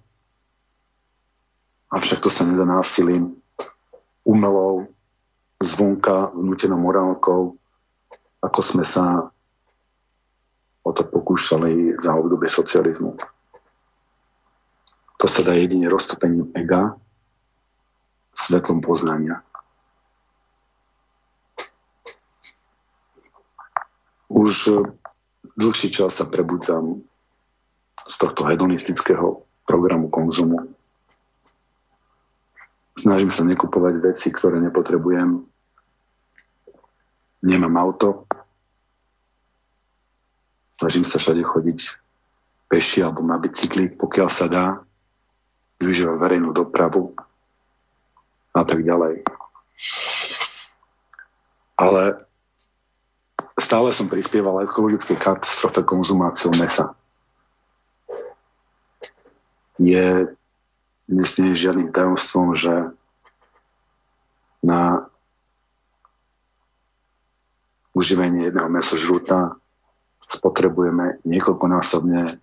avšak 1.94 2.18
to 2.18 2.28
sa 2.28 2.42
nedá 2.42 2.66
násilím, 2.66 3.38
umelou, 4.26 4.90
zvonka, 5.60 6.32
vnútenou 6.36 6.76
morálkou, 6.76 7.56
ako 8.44 8.60
sme 8.60 8.84
sa 8.84 9.32
o 10.86 10.90
to 10.94 11.02
pokúšali 11.02 11.98
za 11.98 12.14
obdobie 12.14 12.46
socializmu. 12.46 13.18
To 15.16 15.26
sa 15.26 15.40
dá 15.42 15.56
jedine 15.56 15.88
roztopením 15.88 16.52
ega, 16.54 16.94
svetlom 18.36 18.84
poznania. 18.84 19.40
Už 24.28 24.84
dlhší 25.56 25.88
čas 25.88 26.20
sa 26.20 26.28
prebudzam 26.28 27.00
z 28.04 28.14
tohto 28.20 28.44
hedonistického 28.44 29.42
programu 29.64 30.12
konzumu. 30.12 30.75
Snažím 32.96 33.28
sa 33.28 33.44
nekupovať 33.44 33.94
veci, 34.00 34.32
ktoré 34.32 34.56
nepotrebujem. 34.58 35.44
Nemám 37.46 37.76
auto, 37.76 38.26
Snažím 40.76 41.08
sa 41.08 41.16
všade 41.16 41.40
chodiť 41.40 41.80
peši 42.68 43.00
alebo 43.00 43.24
na 43.24 43.40
bicykli, 43.40 43.96
pokiaľ 43.96 44.28
sa 44.28 44.46
dá. 44.46 44.66
Využívať 45.80 46.16
verejnú 46.20 46.52
dopravu 46.52 47.16
a 48.52 48.64
tak 48.64 48.84
ďalej. 48.84 49.24
Ale 51.76 52.16
stále 53.60 53.88
som 53.92 54.08
prispieval 54.08 54.64
ekologickej 54.64 55.16
katastrofe 55.16 55.84
konzumáciou 55.84 56.52
mesa. 56.56 56.92
Je 59.76 60.28
dnes 61.06 61.38
nie 61.38 61.54
je 61.54 61.62
žiadnym 61.70 61.94
tajomstvom, 61.94 62.58
že 62.58 62.90
na 64.62 65.06
užívanie 67.94 68.50
jedného 68.50 68.66
mesožrúta 68.66 69.54
spotrebujeme 70.26 71.22
niekoľkonásobne 71.22 72.42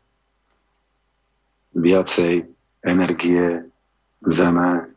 viacej 1.76 2.48
energie, 2.84 3.68
zeme, 4.24 4.88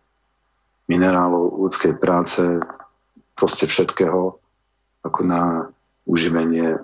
minerálov, 0.87 1.67
ľudskej 1.67 1.99
práce, 1.99 2.43
proste 3.35 3.67
všetkého, 3.67 4.39
ako 5.03 5.21
na 5.27 5.67
uživenie 6.07 6.79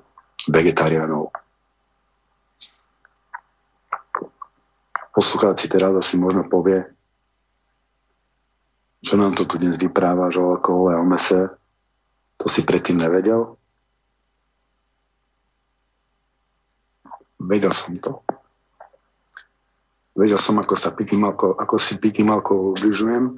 vegetariánov. 0.51 1.31
Poslucháci 5.13 5.69
teraz 5.69 5.93
asi 5.93 6.17
možno 6.17 6.49
povie, 6.49 6.89
čo 9.05 9.21
nám 9.21 9.37
to 9.37 9.45
tu 9.45 9.61
dnes 9.61 9.77
vyprávaš 9.77 10.41
o 10.41 10.57
alkohole 10.57 10.97
a 10.97 11.03
o 11.03 11.07
mese, 11.07 11.53
to 12.41 12.49
si 12.49 12.65
predtým 12.65 12.97
nevedel? 12.97 13.61
vedel 17.43 17.75
som 17.75 17.99
to. 17.99 18.23
Vedel 20.13 20.39
som, 20.39 20.61
ako 20.61 20.75
sa 20.77 20.93
Pitimalko, 20.93 21.57
ako 21.57 21.81
si 21.81 21.97
Pitimalko 21.97 22.77
ubližujem. 22.77 23.33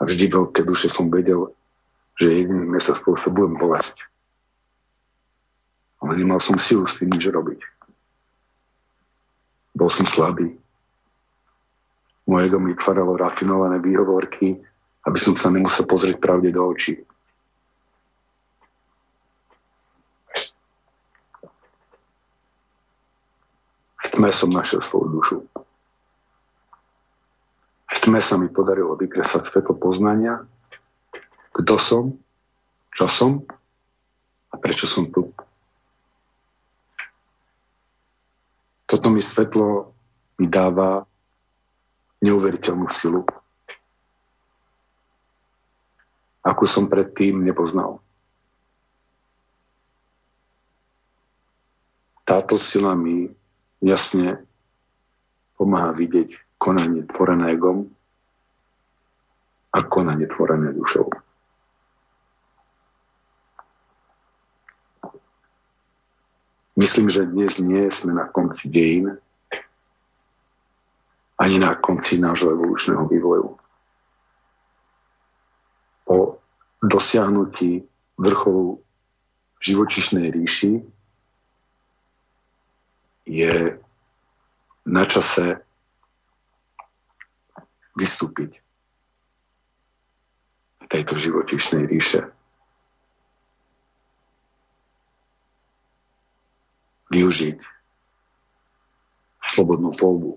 A 0.00 0.08
vždy 0.08 0.24
v 0.32 0.36
veľké 0.40 0.64
duše 0.64 0.88
som 0.88 1.12
vedel, 1.12 1.52
že 2.16 2.32
jediným 2.32 2.80
sa 2.80 2.96
spôsobujem 2.96 3.60
bolesť. 3.60 4.08
Ale 6.00 6.16
nemal 6.16 6.40
som 6.40 6.56
silu 6.56 6.88
s 6.88 6.96
tým 6.96 7.12
nič 7.12 7.28
robiť. 7.28 7.60
Bol 9.74 9.90
som 9.90 10.06
slabý. 10.06 10.54
Moje 12.26 12.46
ego 12.46 12.58
mi 12.62 12.74
tvaralo 12.78 13.18
rafinované 13.18 13.82
výhovorky, 13.82 14.54
aby 15.06 15.18
som 15.18 15.34
sa 15.34 15.50
nemusel 15.50 15.86
pozrieť 15.86 16.22
pravde 16.22 16.54
do 16.54 16.62
očí. 16.62 17.00
tme 24.20 24.36
som 24.36 24.52
našiel 24.52 24.84
svoju 24.84 25.08
dušu. 25.16 25.38
V 27.88 27.96
tme 28.04 28.20
sa 28.20 28.36
mi 28.36 28.52
podarilo 28.52 28.92
vykresať 28.92 29.48
svetlo 29.48 29.80
poznania, 29.80 30.44
kto 31.56 31.80
som, 31.80 32.04
čo 32.92 33.08
som 33.08 33.40
a 34.52 34.60
prečo 34.60 34.84
som 34.84 35.08
tu. 35.08 35.32
Mi 39.10 39.18
svetlo 39.18 39.90
mi 40.38 40.46
dáva 40.46 41.02
neuveriteľnú 42.22 42.86
silu, 42.94 43.26
akú 46.46 46.64
som 46.64 46.86
predtým 46.86 47.42
nepoznal. 47.42 47.98
Táto 52.22 52.54
sila 52.54 52.94
mi 52.94 53.26
jasne 53.82 54.38
pomáha 55.58 55.90
vidieť 55.90 56.56
konanie 56.62 57.02
tvorené 57.10 57.58
egom 57.58 57.90
a 59.74 59.78
konanie 59.82 60.30
tvorené 60.30 60.70
dušou. 60.70 61.10
Myslím, 66.80 67.12
že 67.12 67.28
dnes 67.28 67.60
nie 67.60 67.92
sme 67.92 68.16
na 68.16 68.24
konci 68.24 68.72
dejín, 68.72 69.20
ani 71.36 71.60
na 71.60 71.76
konci 71.76 72.16
nášho 72.16 72.56
evolučného 72.56 73.04
vývoju. 73.04 73.52
Po 76.08 76.40
dosiahnutí 76.80 77.84
vrcholu 78.16 78.80
živočišnej 79.60 80.32
ríši 80.32 80.80
je 83.28 83.76
na 84.88 85.04
čase 85.04 85.60
vystúpiť 87.92 88.56
z 90.80 90.86
tejto 90.88 91.12
životišnej 91.20 91.84
ríše. 91.84 92.24
Využiť 97.10 97.58
slobodnú 99.50 99.90
voľbu, 99.98 100.32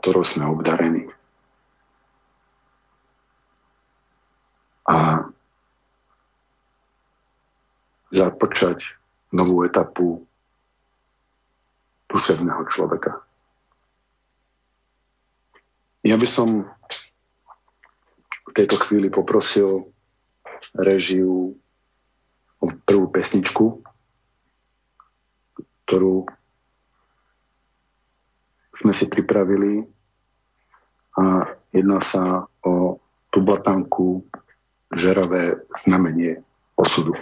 ktorou 0.00 0.24
sme 0.24 0.48
obdarení. 0.48 1.04
A 4.88 5.28
započať 8.10 8.98
novú 9.30 9.62
etapu 9.62 10.24
duševného 12.10 12.66
človeka. 12.66 13.22
Ja 16.02 16.18
by 16.18 16.26
som 16.26 16.66
v 18.50 18.52
tejto 18.56 18.80
chvíli 18.82 19.12
poprosil 19.12 19.86
režiu 20.74 21.54
o 22.58 22.66
prvú 22.82 23.06
pesničku, 23.12 23.84
ktorú 25.90 26.22
sme 28.78 28.94
si 28.94 29.10
pripravili 29.10 29.82
a 31.18 31.50
jedná 31.74 31.98
sa 31.98 32.46
o 32.62 33.02
tú 33.34 33.42
blatanku 33.42 34.22
žeravé 34.94 35.58
znamenie 35.74 36.46
osudu. 36.78 37.18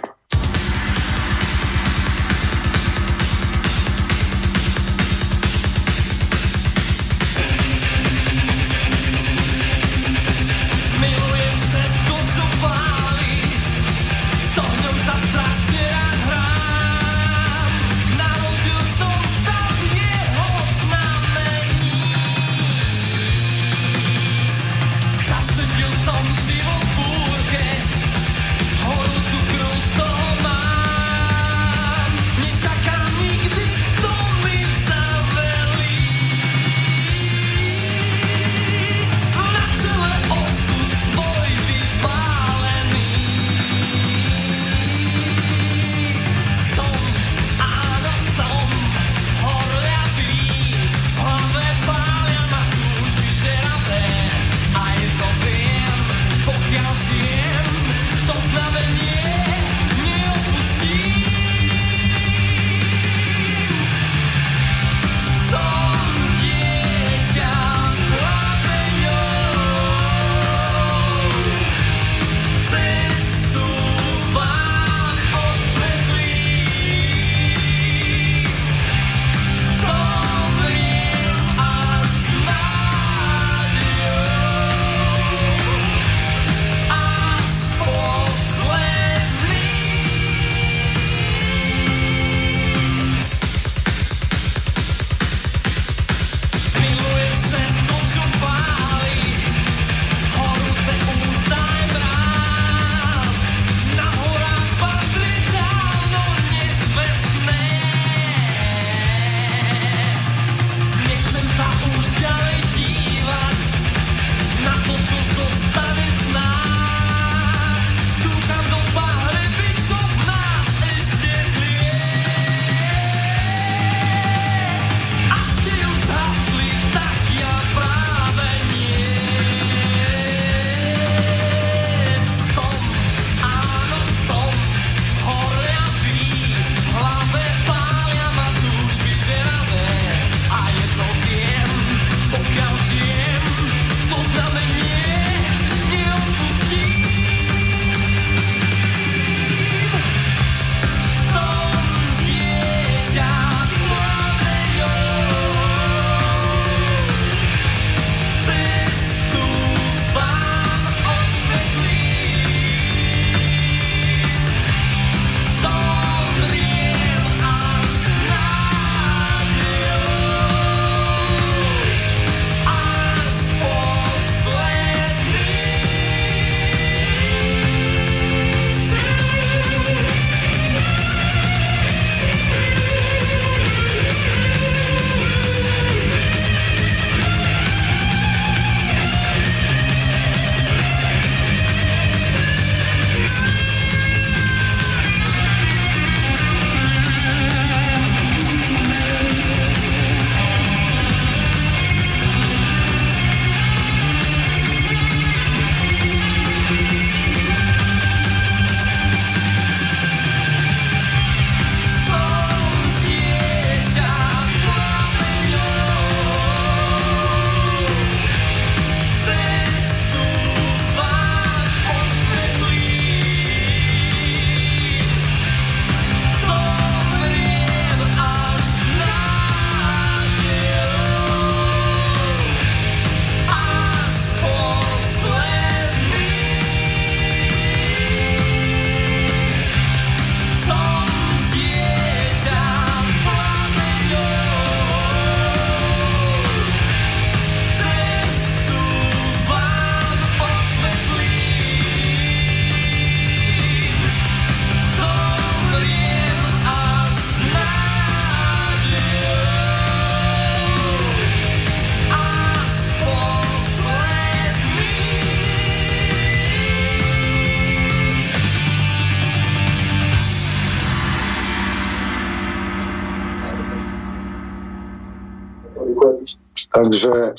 Takže 276.69 277.33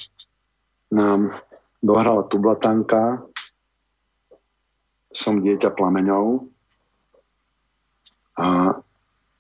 nám 0.91 1.31
dohrala 1.83 2.27
tublatanka, 2.27 3.23
som 5.11 5.43
dieťa 5.43 5.75
plameňov 5.75 6.47
a 8.39 8.47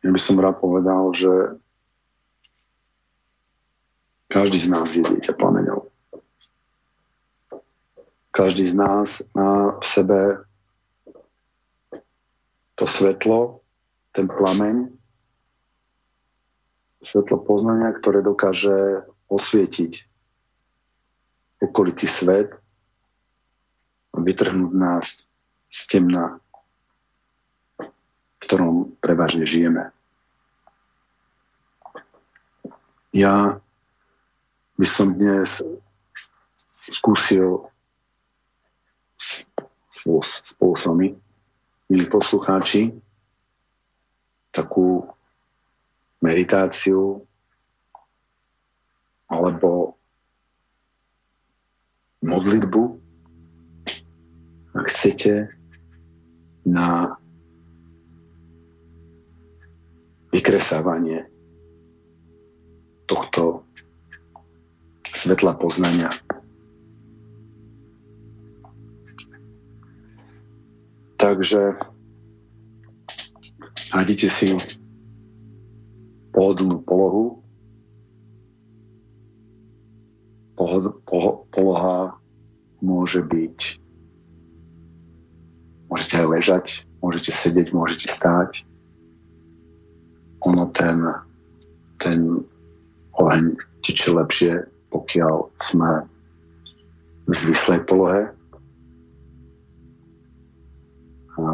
ja 0.00 0.10
by 0.10 0.20
som 0.20 0.40
rád 0.40 0.58
povedal, 0.58 1.14
že 1.14 1.32
každý 4.30 4.58
z 4.62 4.68
nás 4.70 4.88
je 4.94 5.02
dieťa 5.02 5.34
plameňov. 5.34 5.90
Každý 8.30 8.70
z 8.70 8.74
nás 8.78 9.26
má 9.34 9.74
v 9.78 9.84
sebe 9.84 10.20
to 12.78 12.86
svetlo, 12.86 13.60
ten 14.14 14.30
plameň, 14.30 14.88
svetlo 17.02 17.42
poznania, 17.42 17.92
ktoré 17.92 18.22
dokáže 18.24 19.04
osvietiť 19.30 19.92
okolitý 21.62 22.10
svet, 22.10 22.50
vytrhnúť 24.10 24.72
nás 24.74 25.24
z 25.70 25.80
temna, 25.86 26.42
v 27.78 28.36
ktorom 28.42 28.98
prevažne 28.98 29.46
žijeme. 29.46 29.94
Ja 33.14 33.62
by 34.74 34.86
som 34.86 35.14
dnes 35.14 35.62
skúsil 36.80 37.70
spolu 39.90 40.74
s 40.74 40.82
vami, 40.88 41.14
milí 41.86 42.06
poslucháči, 42.10 42.94
takú 44.50 45.06
meditáciu 46.18 47.22
alebo 49.30 49.94
modlitbu, 52.20 52.82
ak 54.76 54.86
chcete, 54.90 55.48
na 56.68 57.16
vykresávanie 60.30 61.26
tohto 63.08 63.64
svetla 65.02 65.58
poznania. 65.58 66.12
Takže 71.20 71.76
nájdete 73.92 74.28
si 74.30 74.48
pohodlnú 76.32 76.80
polohu. 76.86 77.44
Poloha 81.48 82.20
môže 82.80 83.24
byť 83.24 83.80
môžete 85.90 86.14
aj 86.22 86.26
ležať, 86.30 86.66
môžete 87.02 87.34
sedieť, 87.34 87.74
môžete 87.74 88.06
stáť. 88.06 88.62
Ono 90.46 90.70
ten, 90.72 91.02
ten 91.98 92.46
oheň 93.18 93.58
teče 93.82 94.14
lepšie, 94.14 94.52
pokiaľ 94.94 95.50
sme 95.60 96.06
v 97.26 97.32
zvislej 97.34 97.80
polohe. 97.84 98.30
A 101.36 101.44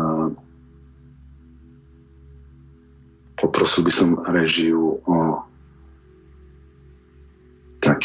poprosil 3.40 3.82
by 3.82 3.92
som 3.92 4.10
režiu 4.30 5.00
o 5.08 5.40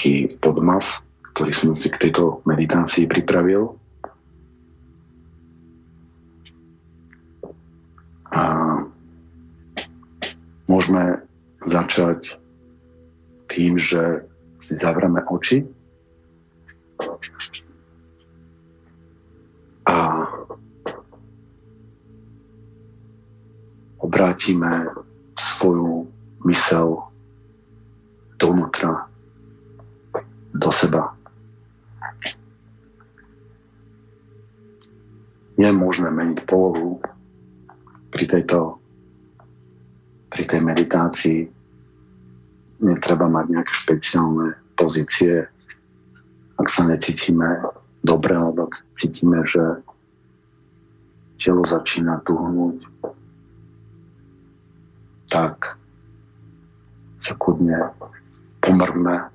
taký 0.02 0.34
podmas, 0.42 1.06
ktorý 1.30 1.54
som 1.54 1.78
si 1.78 1.86
k 1.94 2.10
tejto 2.10 2.42
meditácii 2.50 3.06
pripravil. 3.06 3.78
A 8.34 8.82
môžeme 10.66 11.22
začať 11.62 12.42
tým, 13.46 13.78
že 13.78 14.26
si 14.66 14.74
zavrieme 14.74 15.22
oči 15.30 15.70
a 19.86 20.26
obrátime 24.02 24.90
svoju 25.38 26.10
mysel 26.50 27.06
dovnútra, 28.42 29.11
do 30.52 30.70
seba. 30.72 31.16
Je 35.56 35.70
možné 35.70 36.10
meniť 36.10 36.44
polohu, 36.48 37.00
pri 38.12 38.26
tejto 38.28 38.82
pri 40.32 40.48
tej 40.48 40.62
meditácii 40.64 41.40
netreba 42.82 43.28
mať 43.28 43.46
nejaké 43.52 43.74
špeciálne 43.76 44.56
pozície. 44.80 45.44
Ak 46.56 46.68
sa 46.72 46.88
necítime 46.88 47.62
dobre, 48.00 48.32
alebo 48.32 48.72
ak 48.72 48.80
cítime, 48.96 49.44
že 49.44 49.84
telo 51.36 51.68
začína 51.68 52.24
tuhnúť, 52.24 52.80
tak 55.28 55.76
sa 57.20 57.34
kudne 57.36 57.92
pomrvme, 58.64 59.30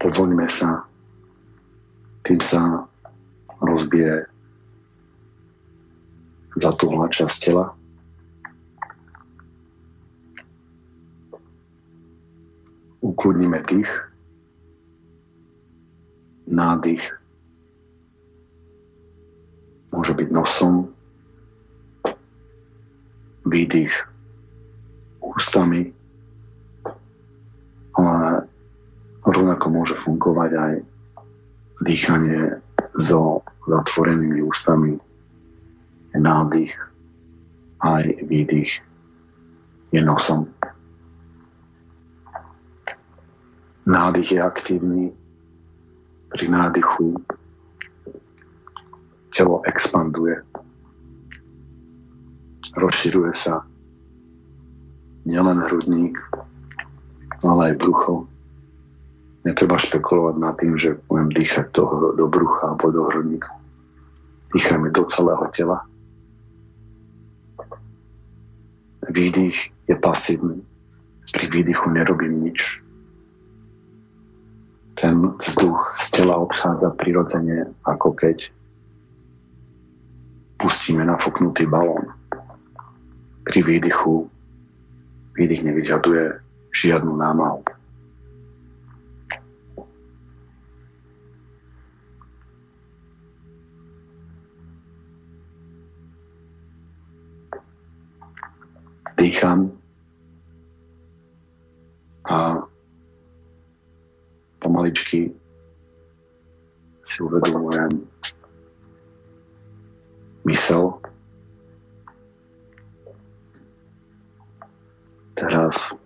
povoľme 0.00 0.48
sa, 0.48 0.88
tým 2.24 2.40
sa 2.40 2.88
rozbije 3.60 4.24
zatúhla 6.56 7.12
časť 7.12 7.36
tela. 7.44 7.76
Ukludníme 13.00 13.60
tých, 13.64 13.88
nádych 16.48 17.04
môže 19.90 20.12
byť 20.14 20.28
nosom, 20.30 20.90
výdych 23.46 23.90
ústami, 25.18 25.90
rovnako 29.30 29.66
môže 29.70 29.94
fungovať 29.96 30.50
aj 30.54 30.74
dýchanie 31.86 32.60
so 32.98 33.40
zatvorenými 33.64 34.44
ústami 34.44 34.98
nádych 36.14 36.74
aj 37.80 38.04
výdych 38.26 38.82
je 39.90 40.00
nosom. 40.02 40.46
Nádych 43.86 44.36
je 44.36 44.40
aktívny. 44.42 45.04
Pri 46.30 46.46
nádychu 46.46 47.18
telo 49.34 49.66
expanduje. 49.66 50.38
Rozširuje 52.78 53.34
sa 53.34 53.66
nielen 55.26 55.58
hrudník, 55.66 56.22
ale 57.42 57.74
aj 57.74 57.82
brucho. 57.82 58.29
Netreba 59.40 59.80
špekulovať 59.80 60.36
nad 60.36 60.54
tým, 60.60 60.76
že 60.76 61.00
budem 61.08 61.32
dýchať 61.32 61.72
do, 61.72 62.12
do 62.12 62.26
brucha 62.28 62.72
alebo 62.72 62.92
do 62.92 63.08
hrudníka. 63.08 63.48
Dýchajme 64.52 64.92
do 64.92 65.02
celého 65.08 65.46
tela. 65.54 65.86
Výdych 69.08 69.72
je 69.88 69.96
pasívny. 69.96 70.60
Pri 71.30 71.46
výdychu 71.48 71.88
nerobím 71.88 72.44
nič. 72.44 72.82
Ten 75.00 75.32
vzduch 75.40 75.96
z 75.96 76.06
tela 76.12 76.36
odchádza 76.36 76.92
prirodzene, 76.92 77.72
ako 77.88 78.12
keď 78.12 78.52
pustíme 80.60 81.06
nafúknutý 81.08 81.64
balón. 81.64 82.12
Pri 83.48 83.64
výdychu 83.64 84.28
výdych 85.32 85.64
nevyžaduje 85.64 86.36
žiadnu 86.76 87.16
námahu. 87.16 87.64
Dýcham 99.40 99.72
a 102.28 102.60
pomaličky 104.60 105.32
si 107.00 107.22
uvedomujem 107.24 107.88
mysel. 110.44 111.00
Teraz 115.32 115.96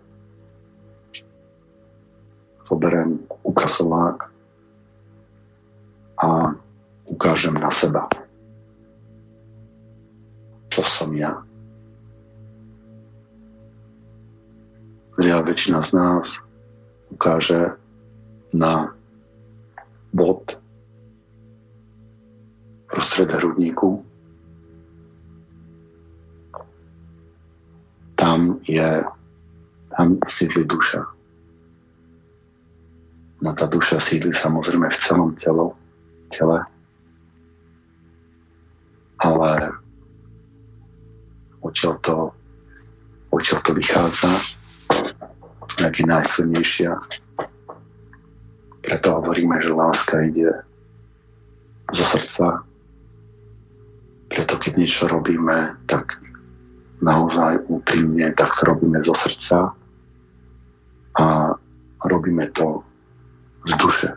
zoberiem 2.63 3.19
ukazovák 3.43 4.31
a 6.23 6.55
ukážem 7.11 7.59
na 7.59 7.67
seba. 7.67 8.07
Čo 10.71 10.87
som 10.87 11.11
ja. 11.19 11.43
Zria 15.15 15.39
väčšina 15.39 15.79
z 15.79 15.91
nás 15.95 16.43
ukáže 17.07 17.79
na 18.51 18.91
bod 20.11 20.59
prostred 22.91 23.31
hrudníku. 23.31 24.03
Tam 28.19 28.59
je, 28.67 29.07
tam 29.95 30.19
sídli 30.27 30.67
duša. 30.67 31.07
No 33.39 33.55
tá 33.55 33.71
duša 33.71 34.03
sídli 34.03 34.35
samozrejme 34.35 34.91
v 34.91 34.99
celom 34.99 35.31
telo, 35.39 35.79
tele, 36.27 36.59
ale 39.23 39.51
odtiaľ 41.63 41.95
to, 42.03 42.17
odtiaľ 43.31 43.59
to 43.63 43.71
vychádza, 43.75 44.31
nejaký 45.79 46.03
najsilnejšia. 46.07 46.91
Preto 48.85 49.07
hovoríme, 49.17 49.57
že 49.59 49.73
láska 49.73 50.15
ide 50.25 50.65
zo 51.89 52.05
srdca. 52.05 52.65
Preto 54.29 54.53
keď 54.57 54.71
niečo 54.77 55.05
robíme, 55.09 55.77
tak 55.85 56.17
naozaj 57.01 57.65
úprimne, 57.69 58.33
tak 58.33 58.55
to 58.57 58.65
robíme 58.65 59.01
zo 59.05 59.13
srdca 59.13 59.73
a 61.15 61.25
robíme 62.05 62.49
to 62.51 62.81
z 63.65 63.73
duše. 63.77 64.09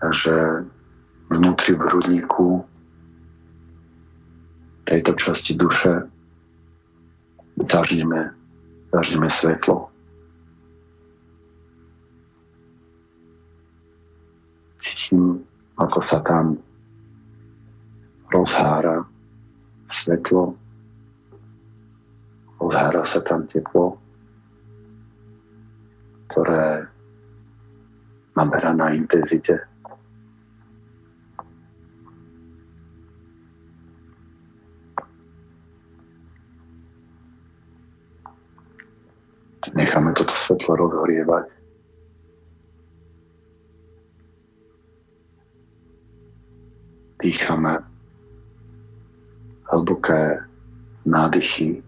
Takže 0.00 0.64
vnútri 1.30 1.76
v 1.76 1.82
hrudníku 1.86 2.64
tejto 4.90 5.14
časti 5.14 5.54
duše 5.54 6.09
zažneme, 7.64 8.34
zažneme 8.92 9.28
svetlo. 9.30 9.88
Cítim, 14.80 15.44
ako 15.76 16.00
sa 16.00 16.24
tam 16.24 16.56
rozhára 18.32 19.04
svetlo, 19.90 20.56
rozhára 22.60 23.04
sa 23.04 23.20
tam 23.20 23.44
teplo, 23.44 23.98
ktoré 26.30 26.86
naberá 28.36 28.72
na 28.72 28.94
intenzite. 28.94 29.69
Svetlo 40.50 40.82
rozhorievať. 40.82 41.46
Dýchame 47.22 47.78
hlboké 49.70 50.42
nádychy, 51.06 51.78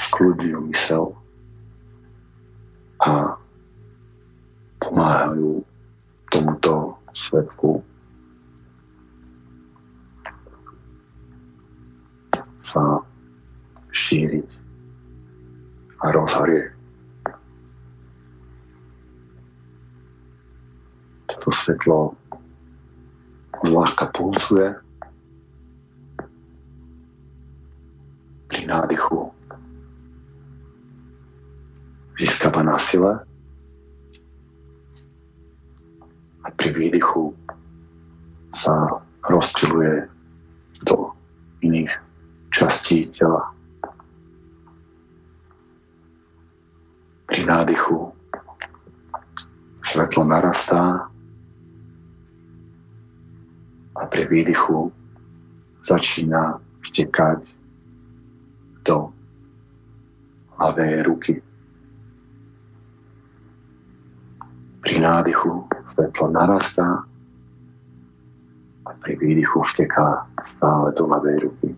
skľudňujú 0.00 0.58
mysel 0.72 1.12
a 3.04 3.36
pomáhajú 4.80 5.60
tomuto 6.32 6.96
svetlu 7.12 7.84
sa 12.64 13.04
šíriť 13.92 14.48
a 16.00 16.06
rozhorie. 16.16 16.77
Toto 21.38 21.54
svetlo 21.54 22.18
zľahka 23.62 24.10
pulzuje 24.10 24.74
pri 28.50 28.66
nádychu 28.66 29.30
získava 32.18 32.66
na 32.66 32.74
sile 32.82 33.22
a 36.42 36.50
pri 36.58 36.74
výdychu 36.74 37.30
sa 38.50 38.98
rozptiluje 39.30 40.10
do 40.90 41.14
iných 41.62 41.94
častí 42.50 43.06
tela. 43.14 43.54
pri 47.30 47.46
nádychu 47.46 48.10
svetlo 49.86 50.26
narastá 50.26 51.06
a 53.98 54.06
pri 54.06 54.30
výdychu 54.30 54.94
začína 55.82 56.62
vtekať 56.86 57.42
do 58.86 59.10
ľavej 60.58 60.94
ruky. 61.10 61.34
Pri 64.86 64.96
nádychu 65.02 65.66
svetlo 65.92 66.30
narastá 66.30 67.02
a 68.86 68.90
pri 69.02 69.18
výdychu 69.18 69.60
vteká 69.66 70.24
stále 70.46 70.94
do 70.94 71.04
ľavej 71.10 71.36
ruky. 71.44 71.70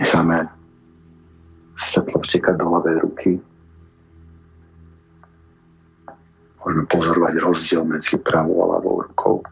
necháme 0.00 0.48
svetlo 1.78 2.18
vtekať 2.18 2.54
do 2.58 2.66
ľavej 2.66 2.96
ruky. 3.04 3.30
Môžeme 6.70 6.86
pozorovať 6.86 7.34
rozdiel 7.42 7.82
medzi 7.82 8.14
pravou 8.14 8.62
a 8.62 8.78
ľavou 8.78 9.02
rukou. 9.02 9.42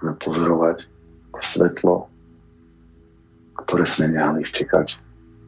Môžeme 0.00 0.16
pozorovať 0.16 0.88
svetlo, 1.44 2.08
ktoré 3.60 3.84
sme 3.84 4.16
nehali 4.16 4.48
vtekať 4.48 4.96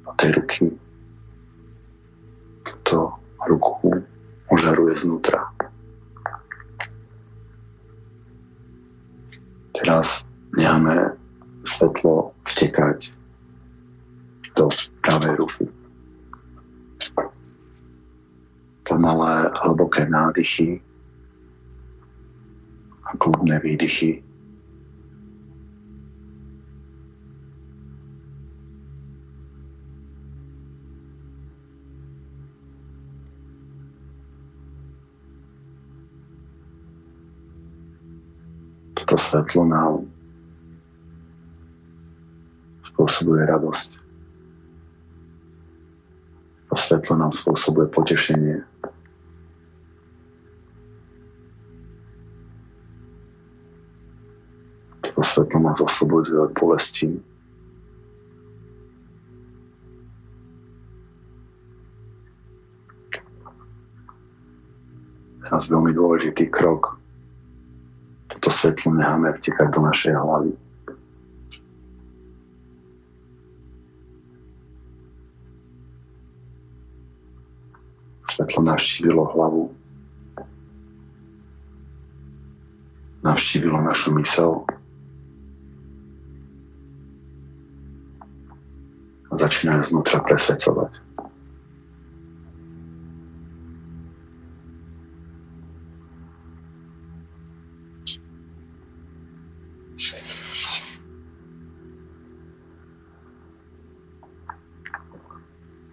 do 0.05 0.13
tej 0.21 0.31
ruky. 0.37 0.65
Toto 2.69 3.17
ruku 3.49 4.05
ožaruje 4.53 4.93
znútra. 4.93 5.49
Teraz 9.73 10.29
necháme 10.53 11.17
svetlo 11.65 12.37
vtekať 12.45 13.09
do 14.53 14.69
pravej 15.01 15.41
ruky. 15.41 15.65
Pomalé, 18.83 19.51
hlboké 19.63 20.11
nádychy 20.11 20.83
a 23.07 23.11
kľudné 23.15 23.63
výdychy. 23.63 24.23
Toto 38.99 39.15
svetlo 39.19 39.63
nám 39.67 40.07
spôsobuje 42.87 43.47
radosť. 43.47 43.91
To 46.73 46.77
svetlo 46.81 47.15
nám 47.21 47.33
spôsobuje 47.35 47.93
potešenie. 47.93 48.72
To 55.23 55.29
svetlo 55.29 55.61
nás 55.63 55.79
osloboduje 55.79 56.35
od 56.35 56.51
bolesti. 56.59 57.07
Teraz 65.47 65.71
veľmi 65.71 65.95
dôležitý 65.95 66.51
krok. 66.51 66.99
Toto 68.35 68.51
svetlo 68.51 68.99
necháme 68.99 69.31
vtekať 69.39 69.69
do 69.71 69.81
našej 69.87 70.15
hlavy. 70.19 70.53
svetlo 78.27 78.65
navštívilo 78.65 79.23
hlavu. 79.29 79.71
navštívilo 83.23 83.79
našu 83.87 84.19
mysel 84.19 84.67
a 89.33 89.35
začínajú 89.41 89.81
znútra 89.89 90.21
presvedcovať. 90.21 90.93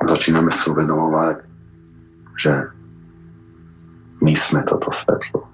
začíname 0.10 0.52
si 0.52 0.66
uvedomovať, 0.70 1.38
že 2.36 2.54
my 4.20 4.34
sme 4.34 4.62
toto 4.66 4.92
svetlo. 4.92 5.48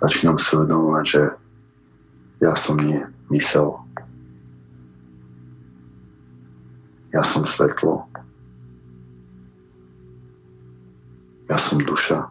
Začínam 0.00 0.40
si 0.40 0.48
uvedomovať, 0.56 1.04
že 1.04 1.22
ja 2.40 2.56
som 2.56 2.80
nie 2.80 3.04
mysel. 3.28 3.78
Ja 7.14 7.22
som 7.22 7.46
svetlo. 7.46 8.08
Ja 11.50 11.58
som 11.58 11.82
duša. 11.82 12.30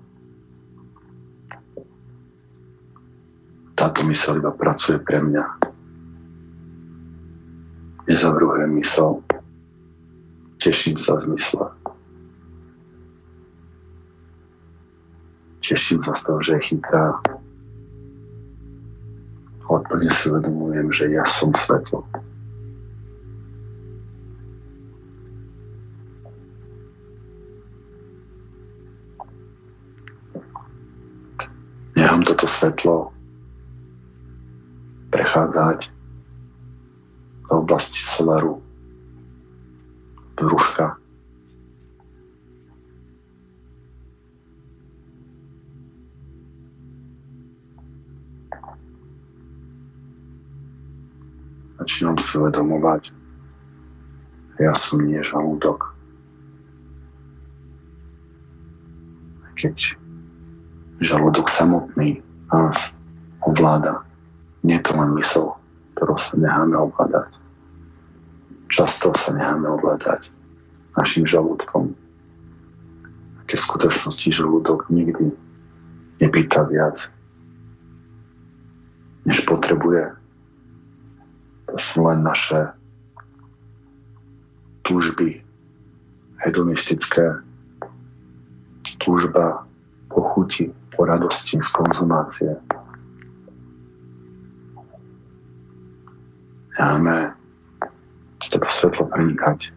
Táto 3.79 4.03
mysel 4.07 4.43
iba 4.43 4.51
pracuje 4.51 4.99
pre 4.99 5.23
mňa 5.23 5.69
nezavrujem 8.09 8.73
mysel, 8.81 9.21
teším 10.57 10.97
sa 10.97 11.21
v 11.21 11.37
mysle. 11.37 11.69
Teším 15.61 16.01
sa 16.01 16.17
z 16.17 16.21
toho, 16.25 16.39
že 16.41 16.51
je 16.57 16.61
chytrá. 16.73 17.21
Plne 19.69 20.09
si 20.09 20.33
uvedomujem, 20.33 20.89
že 20.89 21.13
ja 21.13 21.21
som 21.29 21.53
svetlo. 21.53 22.01
Nechám 31.93 32.25
toto 32.25 32.49
svetlo 32.49 33.13
prechádzať 35.13 35.79
v 37.45 37.49
oblasti 37.53 38.01
severu 38.01 38.61
Ruška. 40.39 41.08
Začínam 51.89 52.21
si 52.21 52.37
uvedomovať, 52.37 53.09
ja 54.61 54.77
som 54.77 55.01
nie 55.01 55.25
žalúdok. 55.25 55.97
Keď 59.57 59.97
žalúdok 61.01 61.49
samotný 61.49 62.21
nás 62.53 62.93
ovláda, 63.41 64.05
nie 64.61 64.77
to 64.85 64.93
len 65.01 65.17
mysel, 65.17 65.57
ktorou 65.97 66.13
sa 66.13 66.37
necháme 66.37 66.77
ovládať. 66.77 67.33
Často 68.69 69.17
sa 69.17 69.33
necháme 69.33 69.65
ovládať 69.73 70.29
našim 70.93 71.25
žalúdkom. 71.25 71.97
Aké 73.41 73.57
v 73.57 73.65
skutočnosti 73.65 74.29
žalúdok 74.29 74.93
nikdy 74.93 75.33
nepýta 76.21 76.69
viac, 76.69 77.09
než 79.25 79.41
potrebuje. 79.49 80.19
Sú 81.77 82.07
len 82.07 82.25
naše 82.25 82.71
túžby 84.87 85.43
hedonistické, 86.41 87.43
túžba 88.97 89.67
po 90.09 90.25
chuti, 90.33 90.73
po 90.95 91.05
radosti 91.05 91.61
z 91.61 91.69
konzumácie, 91.69 92.57
Máme 96.79 97.35
toto 98.39 98.63
svetlo 98.71 99.11
prenikať 99.11 99.75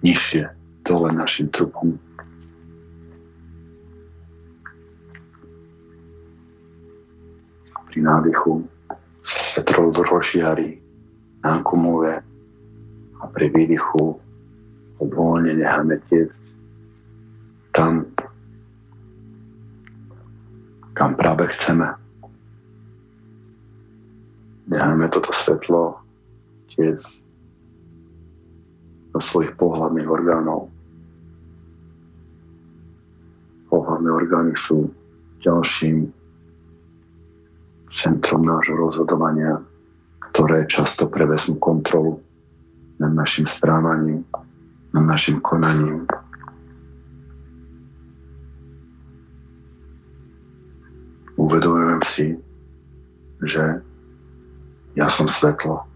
nižšie 0.00 0.48
dole 0.80 1.12
našim 1.12 1.52
trupom. 1.52 2.00
Pri 7.92 7.98
nádychu 8.00 8.64
sa 9.20 9.60
svetlo 9.60 9.92
rozžiari, 9.92 10.80
nákumuje 11.46 12.14
a 13.22 13.24
pri 13.30 13.46
výdychu 13.54 14.18
voľne 14.98 15.54
necháme 15.54 16.02
tiecť 16.10 16.42
tam, 17.70 18.08
kam 20.96 21.14
práve 21.14 21.46
chceme. 21.52 21.92
Necháme 24.66 25.06
toto 25.12 25.30
svetlo 25.30 26.00
tiec 26.72 27.20
do 29.14 29.20
svojich 29.22 29.54
pohľadných 29.54 30.08
orgánov. 30.08 30.72
Pohľadné 33.70 34.10
orgány 34.10 34.52
sú 34.56 34.90
ďalším 35.44 36.10
centrom 37.92 38.42
nášho 38.42 38.74
rozhodovania, 38.74 39.62
ktoré 40.36 40.68
často 40.68 41.08
prevezmú 41.08 41.56
kontrolu 41.56 42.20
nad 43.00 43.08
našim 43.08 43.48
správaním, 43.48 44.20
nad 44.92 45.08
našim 45.08 45.40
konaním. 45.40 46.04
Uvedomujem 51.40 52.00
si, 52.04 52.26
že 53.40 53.80
ja 54.92 55.08
som 55.08 55.24
svetlo. 55.24 55.88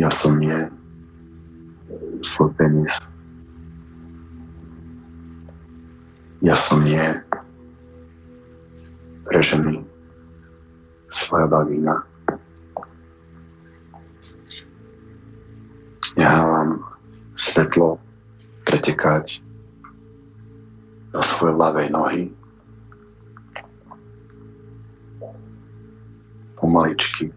ja 0.00 0.08
som 0.08 0.40
nie 0.40 0.56
svoj 2.24 2.48
penis. 2.56 2.96
Ja 6.40 6.56
som 6.56 6.80
nie 6.80 7.04
pre 9.28 9.44
ženy 9.44 9.89
svoja 11.10 11.46
vagína. 11.50 12.06
Nechávam 16.14 16.82
svetlo 17.34 17.98
pretekať 18.66 19.42
do 21.10 21.20
svojej 21.22 21.56
ľavej 21.58 21.88
nohy. 21.90 22.22
Pomaličky 26.54 27.34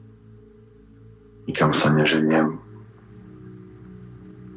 nikam 1.50 1.74
sa 1.74 1.90
neženiem. 1.94 2.60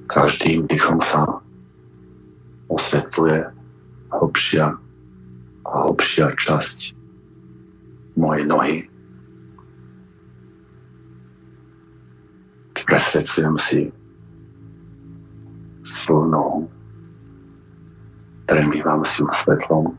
Každým 0.07 0.71
dýchom 0.71 1.01
sa 1.03 1.43
osvetľuje 2.71 3.53
hlbšia 4.11 4.67
a 5.67 5.73
hlbšia 5.87 6.27
časť 6.39 6.79
mojej 8.17 8.45
nohy. 8.47 8.77
Presvedcujem 12.97 13.61
si 13.61 13.93
svoju 15.85 16.33
nohu. 16.33 16.65
Premývam 18.49 19.05
si 19.05 19.21
ju 19.21 19.29
svetlom 19.37 19.93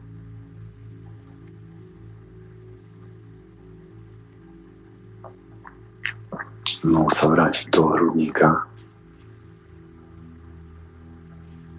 znovu 6.82 7.14
sa 7.14 7.30
vrátiť 7.38 7.70
do 7.70 7.86
hrudníka. 7.86 8.66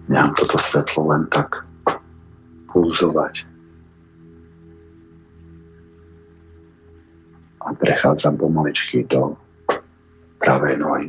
Nechám 0.07 0.31
toto 0.39 0.55
svetlo 0.55 1.11
len 1.11 1.27
tak 1.27 1.67
pulzovať. 2.71 3.43
A 7.59 7.75
prechádzam 7.75 8.39
pomaličky 8.39 9.03
do 9.03 9.35
pravej 10.49 10.81
nohy. 10.81 11.05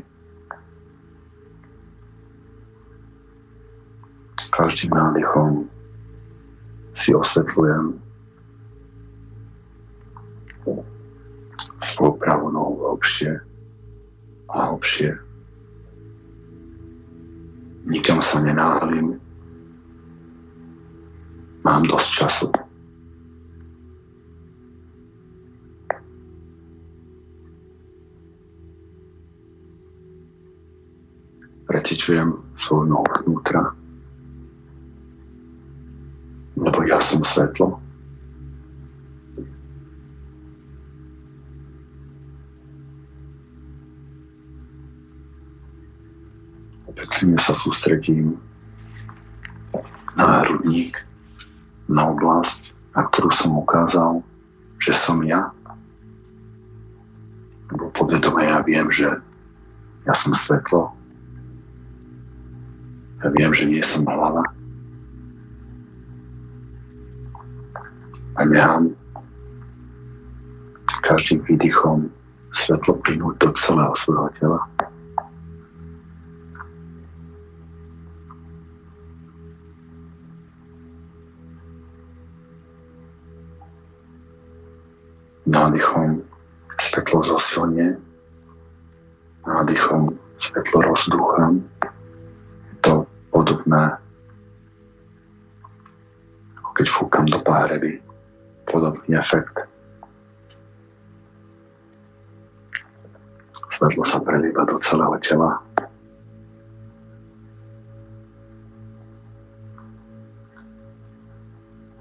Každým 4.53 4.93
nádychom 4.93 5.65
si 6.93 7.17
osvetľujem 7.17 7.97
svoju 11.81 12.21
pravú 12.21 12.53
nohu 12.53 12.93
hlbšie 12.93 13.41
a 14.53 14.77
hlbšie. 14.77 15.17
Nikam 17.89 18.21
sa 18.21 18.45
nenáhlim. 18.45 19.17
Mám 21.65 21.89
dosť 21.89 22.09
času. 22.13 22.49
Precičujem 31.91 32.39
svoju 32.55 32.87
nohu 32.87 33.03
vnútra. 33.03 33.75
Lebo 36.55 36.87
ja 36.87 37.03
som 37.03 37.19
svetlo. 37.27 37.83
Pekne 46.95 47.35
sa 47.43 47.59
sústredím 47.59 48.39
na 50.15 50.47
hrudník, 50.47 50.95
na 51.91 52.07
oblasť, 52.07 52.71
na 52.95 53.03
ktorú 53.11 53.35
som 53.35 53.59
ukázal, 53.59 54.23
že 54.79 54.95
som 54.95 55.27
ja. 55.27 55.51
Lebo 57.75 57.91
podvedome 57.91 58.47
ja 58.47 58.63
viem, 58.63 58.87
že 58.95 59.11
ja 60.07 60.15
som 60.15 60.39
svetlo. 60.39 61.00
Ja 63.21 63.29
viem, 63.37 63.53
že 63.53 63.69
nie 63.69 63.85
som 63.85 64.09
hlava. 64.09 64.45
A 68.37 68.41
nechám 68.49 68.97
každým 71.05 71.43
výdychom 71.45 72.09
svetlo 72.55 72.97
plynúť 73.03 73.35
do 73.43 73.49
celého 73.59 73.95
svojho 73.97 74.29
tela. 74.39 74.61
nádychom 85.51 86.23
svetlo 86.79 87.27
zosilne, 87.27 87.99
nádychom 89.43 90.15
svetlo 90.39 90.79
rozdúcham. 90.79 91.67
Podobné, 93.71 94.03
keď 96.75 96.87
fúkam 96.91 97.23
do 97.31 97.39
páreby. 97.39 98.03
Podobný 98.67 99.15
efekt. 99.15 99.63
Svetlo 103.71 104.03
sa 104.03 104.19
prelíba 104.27 104.67
do 104.67 104.75
celého 104.83 105.15
tela. 105.23 105.63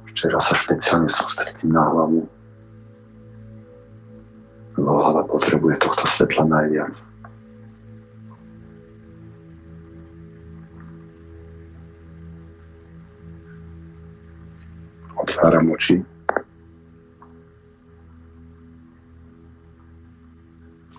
Včera 0.09 0.41
sa 0.41 0.57
špeciálne 0.57 1.07
sústredím 1.07 1.78
na 1.78 1.86
hlavu 1.86 2.26
hlava 4.80 5.28
potrebuje 5.28 5.76
tohto 5.84 6.07
svetla 6.07 6.45
najviac. 6.47 6.95
Otváram 15.40 15.72
oči. 15.72 16.04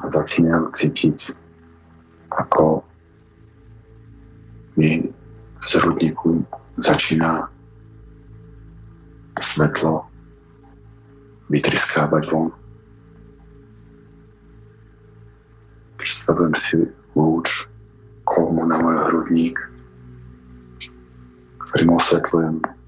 A 0.01 0.05
začínam 0.09 0.72
cítiť, 0.72 1.36
ako 2.32 2.80
mi 4.80 5.12
z 5.61 5.70
hrudníku 5.76 6.41
začína 6.80 7.53
svetlo 9.36 10.09
vytryskávať 11.53 12.32
von. 12.32 12.49
Predstavujem 16.01 16.57
si 16.57 16.80
lúč 17.12 17.68
kolmu 18.24 18.64
na 18.64 18.80
môj 18.80 19.05
hrudník, 19.05 19.61
ktorým 21.61 21.93
osvetľujem 22.01 22.79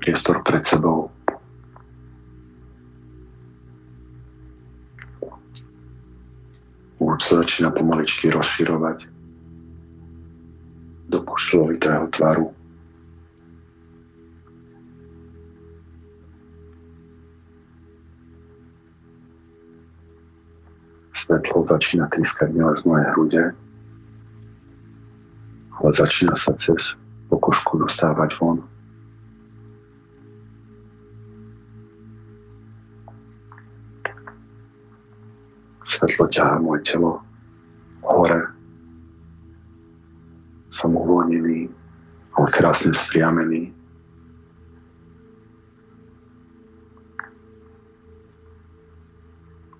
priestor 0.00 0.40
pred 0.40 0.64
sebou. 0.64 1.12
Lúč 7.00 7.20
sa 7.24 7.40
začína 7.40 7.72
pomaličky 7.72 8.28
rozširovať 8.28 9.08
do 11.08 11.18
kušľovitého 11.24 12.08
tvaru. 12.12 12.52
svetlo 21.30 21.62
začína 21.62 22.10
trískať 22.10 22.50
nielen 22.50 22.74
z 22.74 22.82
mojej 22.88 23.06
hrude, 23.14 23.44
ale 25.78 25.90
začína 25.94 26.34
sa 26.34 26.56
cez 26.58 26.98
pokožku 27.30 27.78
dostávať 27.78 28.34
von. 28.40 28.64
Svetlo 36.00 36.32
ťahá 36.32 36.56
moje 36.64 36.80
telo 36.88 37.20
hore. 38.00 38.40
Som 40.72 40.96
uvoľnený, 40.96 41.68
ale 42.40 42.46
krásne 42.56 42.96
striamený. 42.96 43.68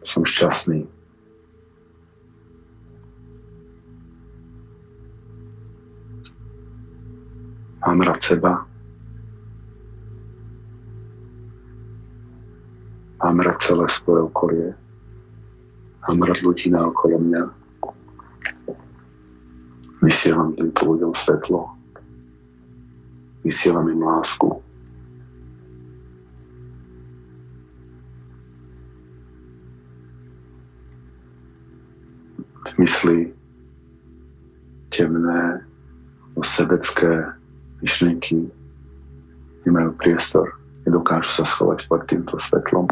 Som 0.04 0.28
šťastný. 0.28 0.84
Mám 7.80 8.04
rád 8.04 8.20
seba. 8.20 8.68
Mám 13.24 13.40
rád 13.40 13.56
celé 13.64 13.88
svoje 13.88 14.20
okolie. 14.28 14.68
Mám 16.08 16.24
rád 16.24 16.40
ľudí 16.40 16.72
na 16.72 16.88
okolo 16.88 17.20
mňa. 17.20 17.42
Vysielam 20.00 20.56
týmto 20.56 20.96
ľuďom 20.96 21.12
svetlo. 21.12 21.68
Vysielam 23.44 23.84
im 23.92 24.00
lásku. 24.00 24.48
Mysli 32.80 33.28
temné, 34.88 35.60
sebecké, 36.40 37.28
myšlienky 37.84 38.48
nemajú 39.68 39.92
priestor, 40.00 40.46
nedokážu 40.88 41.40
sa 41.40 41.44
schovať 41.44 41.84
pod 41.92 42.00
týmto 42.08 42.40
svetlom. 42.40 42.88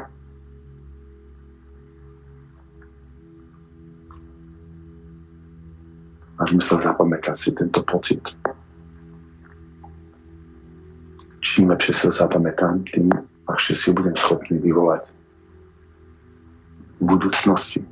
Máš 6.49 6.64
sa 6.64 6.80
zapamätať 6.80 7.36
si 7.36 7.51
tento 7.53 7.84
pocit. 7.84 8.24
Čím 11.44 11.68
lepšie 11.70 11.92
sa 11.92 12.24
zapamätám, 12.24 12.88
tým 12.88 13.12
ľahšie 13.44 13.74
si 13.76 13.88
budem 13.92 14.16
schopný 14.16 14.57
vyvolať 14.57 15.05
v 16.99 17.03
budúcnosti. 17.05 17.84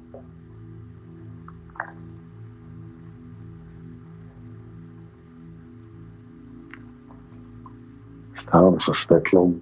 stávam 8.46 8.78
sa 8.78 8.94
svetlom, 8.94 9.59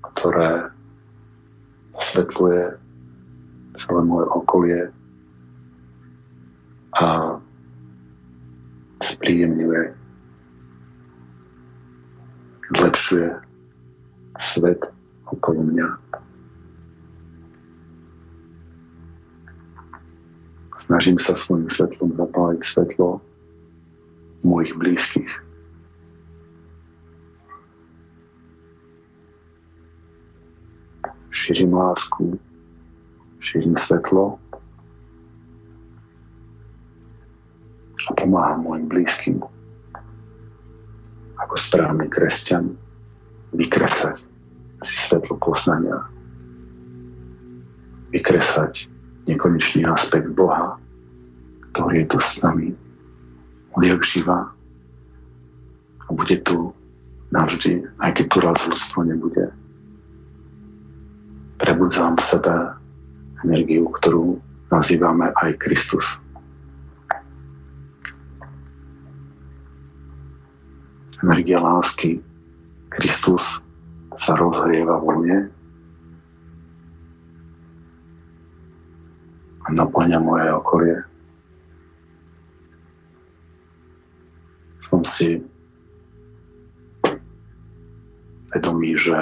ktoré 0.00 0.72
osvetľuje 1.92 2.62
celé 3.76 4.00
moje 4.00 4.26
okolie 4.32 4.80
a 6.96 7.36
spríjemňuje, 9.14 9.82
zlepšuje 12.74 13.28
svet 14.42 14.80
okolo 15.30 15.60
mňa. 15.70 15.88
Snažím 20.74 21.16
sa 21.22 21.32
svojim 21.32 21.70
svetlom 21.70 22.12
zapáliť 22.18 22.60
svetlo 22.60 23.22
mojich 24.44 24.74
blízkych. 24.76 25.44
šírim 31.44 31.74
lásku, 31.74 32.40
šírim 33.42 33.76
svetlo 33.76 34.38
a 38.08 38.10
pomáham 38.12 38.64
môjim 38.64 38.86
blízkym 38.88 39.38
ako 41.44 41.54
správny 41.58 42.06
kresťan 42.08 42.72
vykresať 43.54 44.22
si 44.84 44.96
svetlo 45.00 45.40
poznania, 45.40 45.96
vykresať 48.12 48.90
nekonečný 49.24 49.88
aspekt 49.88 50.28
Boha, 50.36 50.76
ktorý 51.72 52.04
je 52.04 52.06
tu 52.12 52.18
s 52.20 52.42
nami, 52.44 52.76
odjak 53.72 54.02
živa 54.04 54.52
a 56.04 56.08
bude 56.12 56.36
tu 56.44 56.70
navždy, 57.32 57.82
aj 58.04 58.10
keď 58.20 58.26
tu 58.28 58.38
raz 58.44 58.58
ľudstvo 58.68 59.00
nebude. 59.08 59.48
Prebudzám 61.56 62.20
v 62.20 62.24
sebe 62.28 62.54
energiu, 63.46 63.88
ktorú 63.88 64.38
nazývame 64.68 65.32
aj 65.38 65.56
Kristus. 65.58 66.20
Energia 71.24 71.56
lásky. 71.56 72.20
Kristus 72.92 73.64
sa 74.12 74.36
rozhrieva 74.36 75.00
vo 75.00 75.24
mne 75.24 75.48
a 79.64 79.68
naplňa 79.72 80.20
moje 80.20 80.46
okolie. 80.52 80.98
Som 84.84 85.00
si 85.00 85.40
vedomý, 88.52 88.92
že 89.00 89.16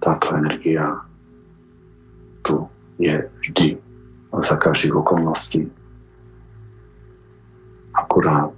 táto 0.00 0.40
energia 0.40 1.04
tu 2.48 2.64
je 2.96 3.28
vždy 3.44 3.76
za 4.40 4.56
každých 4.56 5.04
okolností. 5.04 5.68
Akurát 7.92 8.56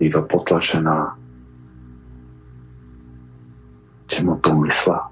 je 0.00 0.08
to 0.10 0.22
potlačená 0.22 1.16
temnotou 4.06 4.56
mysla. 4.64 5.08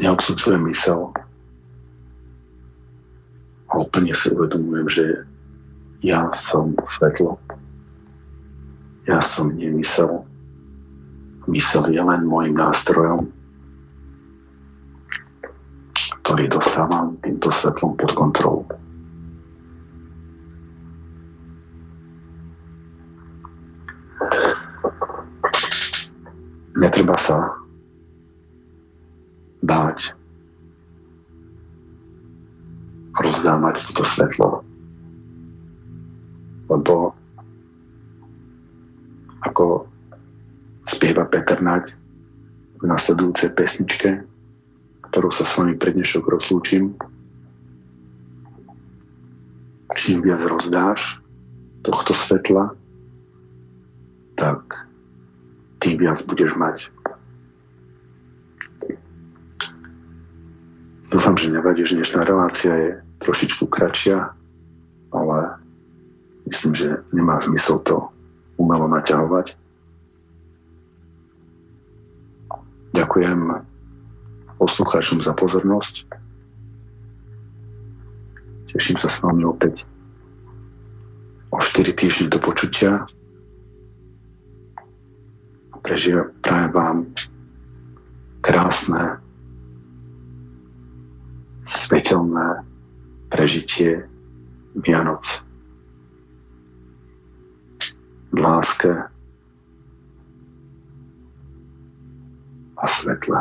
Neodsudzujem 0.00 0.64
mysel 0.72 1.12
a 3.72 3.72
úplne 3.80 4.12
si 4.12 4.32
uvedomujem, 4.32 4.88
že 4.88 5.04
ja 6.04 6.28
som 6.34 6.76
svetlo. 6.84 7.38
Ja 9.08 9.22
som 9.22 9.54
nemysel. 9.54 10.24
Mysel 11.46 11.90
je 11.90 12.02
len 12.02 12.22
môjim 12.28 12.54
nástrojom, 12.54 13.30
ktorý 16.22 16.46
dostávam 16.52 17.18
týmto 17.22 17.50
svetlom 17.50 17.98
pod 17.98 18.14
kontrolu. 18.14 18.62
Netreba 26.72 27.20
sa 27.20 27.52
báť 29.60 30.16
rozdávať 33.20 33.76
toto 33.92 34.04
svetlo. 34.08 34.48
Lebo 36.72 37.12
ako 39.44 39.84
spieva 40.88 41.28
Peter 41.28 41.60
Naď 41.60 41.92
v 42.80 42.84
nasledujúcej 42.88 43.52
pesničke, 43.52 44.24
ktorú 45.12 45.28
sa 45.28 45.44
s 45.44 45.52
vami 45.60 45.76
pre 45.76 45.92
dnešok 45.92 46.24
rozlúčim. 46.24 46.96
Čím 49.92 50.24
viac 50.24 50.40
rozdáš 50.48 51.20
tohto 51.84 52.16
svetla, 52.16 52.72
tak 54.40 54.88
tým 55.82 55.98
viac 55.98 56.22
budeš 56.30 56.54
mať. 56.54 56.94
Dúfam, 61.10 61.36
že 61.36 61.52
nevadí, 61.52 61.84
že 61.84 61.98
dnešná 61.98 62.24
relácia 62.24 62.72
je 62.72 62.90
trošičku 63.20 63.68
kratšia, 63.68 64.32
ale 65.12 65.38
myslím, 66.48 66.72
že 66.72 66.88
nemá 67.12 67.36
zmysel 67.42 67.82
to 67.84 68.08
umelo 68.56 68.88
naťahovať. 68.88 69.58
Ďakujem 72.96 73.40
poslucháčom 74.62 75.18
za 75.18 75.34
pozornosť. 75.34 76.06
Teším 78.70 78.96
sa 78.96 79.10
s 79.10 79.18
vami 79.20 79.42
opäť 79.42 79.82
o 81.50 81.58
4 81.58 81.92
týždne 81.92 82.30
do 82.30 82.38
počutia. 82.38 83.04
Prežijem, 85.82 86.30
prajem 86.40 86.70
vám 86.72 86.98
krásne, 88.40 89.18
svetelné 91.66 92.62
prežitie 93.30 94.06
Vianoc 94.78 95.24
v 98.32 98.38
láske 98.38 98.92
a 102.78 102.84
svetle. 102.88 103.40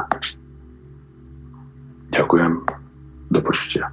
Ďakujem. 2.11 2.53
Do 3.31 3.39
počutia. 3.39 3.87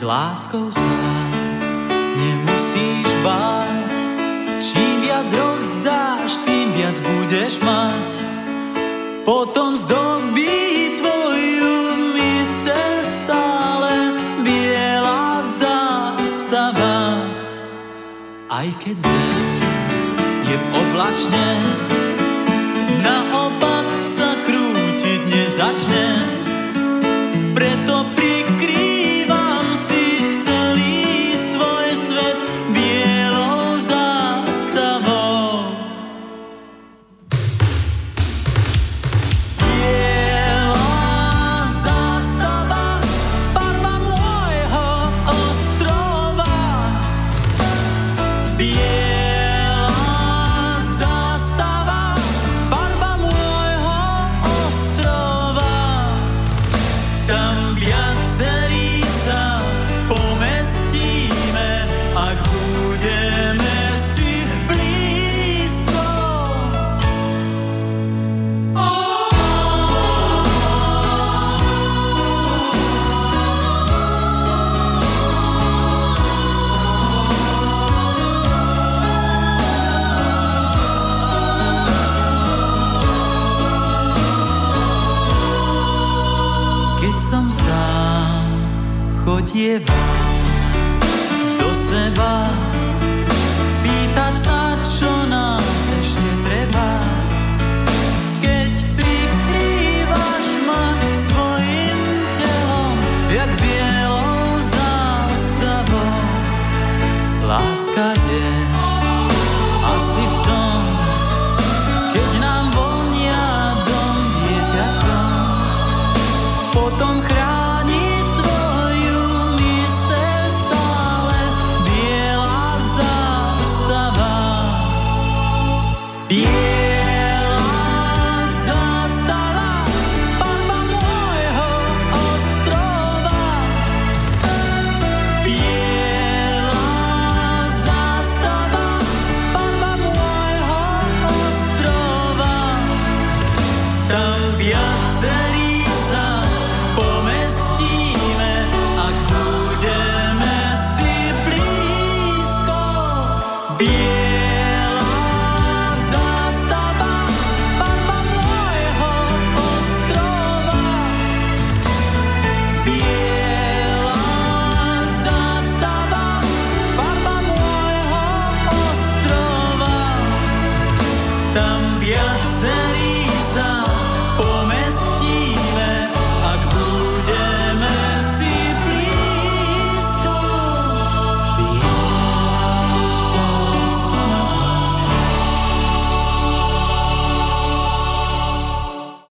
S 0.00 0.08
láskou 0.08 0.72
sa 0.72 0.96
nemusíš 2.16 3.10
báť, 3.20 3.94
čím 4.56 5.04
viac 5.04 5.28
rozdáš, 5.28 6.40
tým 6.48 6.72
viac 6.72 6.96
budeš 7.04 7.60
mať. 7.60 8.08
Potom 9.28 9.76
zdobí 9.76 10.96
tvoju 10.96 11.76
mysel 12.16 12.96
stále 13.04 14.16
biela 14.40 15.44
zástava. 15.44 17.20
Aj 18.48 18.68
keď 18.80 19.04
zem 19.04 19.36
je 20.48 20.56
v 20.56 20.66
oblačne, 20.80 21.48
naopak 23.04 23.84
sa 24.00 24.32
krútiť 24.48 25.20
nezačne. 25.28 26.29